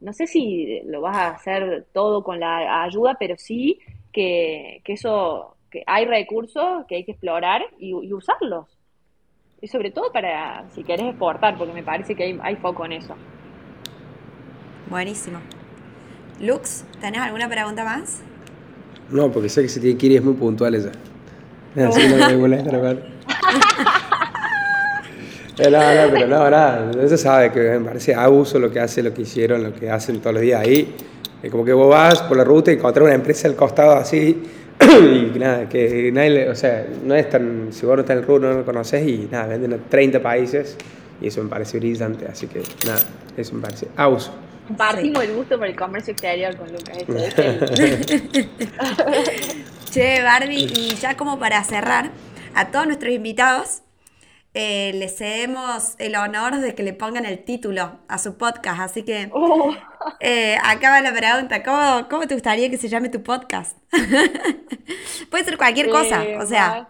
[0.00, 3.78] No sé si lo vas a hacer todo con la ayuda, pero sí
[4.12, 8.66] que, que eso, que hay recursos que hay que explorar y, usarlos.
[9.60, 12.92] Y sobre todo para si querés exportar, porque me parece que hay, hay foco en
[12.92, 13.14] eso.
[14.90, 15.38] Buenísimo.
[16.40, 18.22] Lux, ¿tenés alguna pregunta más?
[19.10, 20.92] No, porque sé que se tiene que ir y es muy puntual ella.
[21.88, 22.96] Así no me molesta,
[25.58, 26.90] no, no, pero no, nada.
[27.02, 30.20] Ella sabe que me parece abuso lo que hace, lo que hicieron, lo que hacen
[30.20, 30.94] todos los días ahí.
[31.42, 34.42] Es como que vos vas por la ruta y encontrás una empresa al costado así
[34.80, 38.26] y nada, que nadie, o sea, no es tan, si vos no estás en el
[38.26, 40.76] rubro, no lo conoces y nada, venden a 30 países
[41.20, 43.00] y eso me parece brillante, así que nada,
[43.36, 44.32] eso me parece abuso.
[44.66, 46.98] Compartimos el gusto por el comercio exterior con Lucas.
[49.90, 52.10] che, Barbie, y ya como para cerrar,
[52.54, 53.82] a todos nuestros invitados
[54.58, 58.80] eh, les cedemos el honor de que le pongan el título a su podcast.
[58.80, 59.70] Así que oh.
[60.18, 63.76] eh, acaba la pregunta: ¿cómo, ¿cómo, te gustaría que se llame tu podcast?
[65.30, 66.88] Puede ser cualquier cosa, o sea,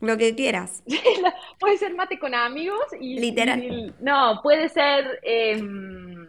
[0.00, 0.82] lo que quieras.
[1.60, 3.20] puede ser mate con amigos y.
[3.20, 3.94] Literal.
[4.00, 5.20] no, puede ser.
[5.22, 6.26] Em,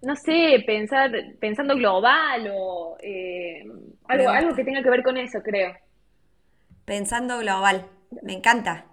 [0.00, 3.62] no sé, pensar, pensando global o eh,
[4.06, 5.74] algo, algo que tenga que ver con eso, creo.
[6.86, 7.84] Pensando global,
[8.22, 8.84] me encanta.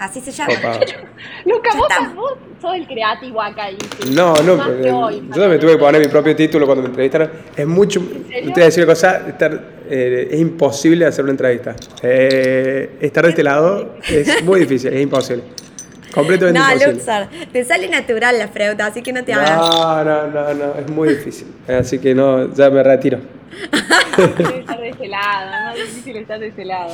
[0.00, 0.52] Así se llama.
[1.44, 1.70] Nunca
[2.14, 3.68] vos, sos el creativo acá.
[4.12, 7.30] no, no, yo me tuve que poner mi propio título cuando me entrevistaron.
[7.54, 9.22] Es mucho, te voy a decir una cosa,
[9.90, 11.76] eh, es imposible hacer una entrevista.
[12.02, 15.44] Eh, estar de este lado es muy difícil, es imposible.
[16.14, 19.50] Completamente no, Luxor, te sale natural la pregunta, así que no te hagas.
[19.50, 21.48] No, no, no, no, es muy difícil.
[21.68, 23.18] Así que no, ya me retiro.
[24.16, 26.90] estar de ese lado, es más difícil estar de ese lado.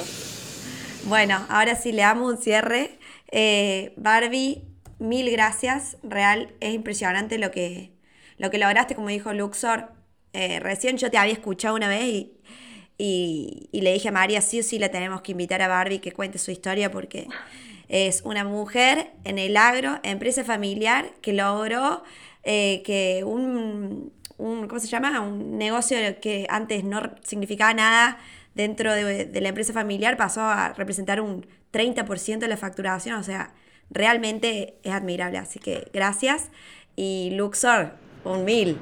[1.09, 2.98] Bueno, ahora sí le damos un cierre.
[3.30, 4.64] Eh, Barbie,
[4.98, 5.98] mil gracias.
[6.02, 7.92] Real, es impresionante lo que,
[8.38, 9.92] lo que lograste, como dijo Luxor.
[10.32, 12.32] Eh, recién yo te había escuchado una vez y,
[12.98, 16.11] y, le dije a María, sí o sí la tenemos que invitar a Barbie que
[16.11, 17.28] cuente su historia porque
[17.88, 22.02] es una mujer en el agro, empresa familiar, que logró
[22.42, 25.20] eh, que un, un, ¿cómo se llama?
[25.20, 28.18] Un negocio que antes no significaba nada
[28.57, 33.22] dentro de, de la empresa familiar pasó a representar un 30% de la facturación, o
[33.22, 33.52] sea,
[33.90, 36.50] realmente es admirable, así que gracias.
[36.96, 37.92] Y Luxor,
[38.24, 38.78] un mil.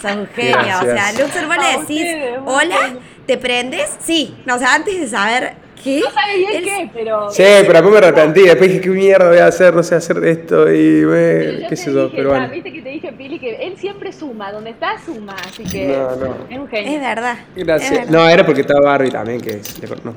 [0.00, 0.80] Son genios.
[0.80, 1.12] O sea.
[1.12, 2.06] Luxor, vos le A decís,
[2.46, 2.98] hola.
[3.26, 3.90] ¿te prendes?
[4.00, 4.36] Sí.
[4.46, 6.00] No, o sea, antes de saber qué.
[6.00, 7.30] No sabes bien qué, pero.
[7.30, 9.74] Sí, pero después me arrepentí, después dije, ¿qué mierda voy a hacer?
[9.74, 12.48] No sé hacer esto y Pero me, yo qué sé yo, pero bueno.
[12.50, 16.16] viste que te dije, Pili, que él siempre suma, donde está suma, así que No,
[16.16, 16.36] no.
[16.50, 17.00] es un Es genio.
[17.00, 17.36] verdad.
[17.56, 17.90] es Gracias.
[17.92, 18.10] verdad.
[18.10, 20.14] No, era porque estaba Barbie también, que es, no,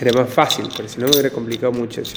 [0.00, 2.16] era más fácil, porque si no me hubiera complicado mucho eso.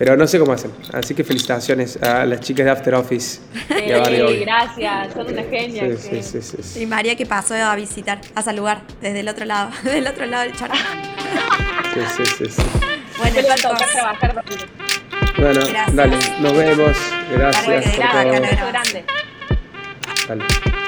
[0.00, 0.72] Pero no sé cómo hacen.
[0.94, 3.38] Así que felicitaciones a las chicas de After Office
[3.86, 5.94] y a Barbie Sí, gracias, son una genia.
[5.94, 6.82] Sí, sí, sí, sí, sí.
[6.82, 10.44] Y María que pasó a visitar, a saludar desde el otro lado, del otro lado
[10.44, 10.74] del charco.
[11.92, 12.62] Sí, sí, sí, sí.
[13.18, 14.44] Bueno, va a trabajar.
[15.36, 15.94] Bueno, Gracias.
[15.94, 16.96] dale, nos vemos.
[17.32, 18.68] Gracias por todo.
[18.68, 19.04] grande.
[20.26, 20.79] Dale.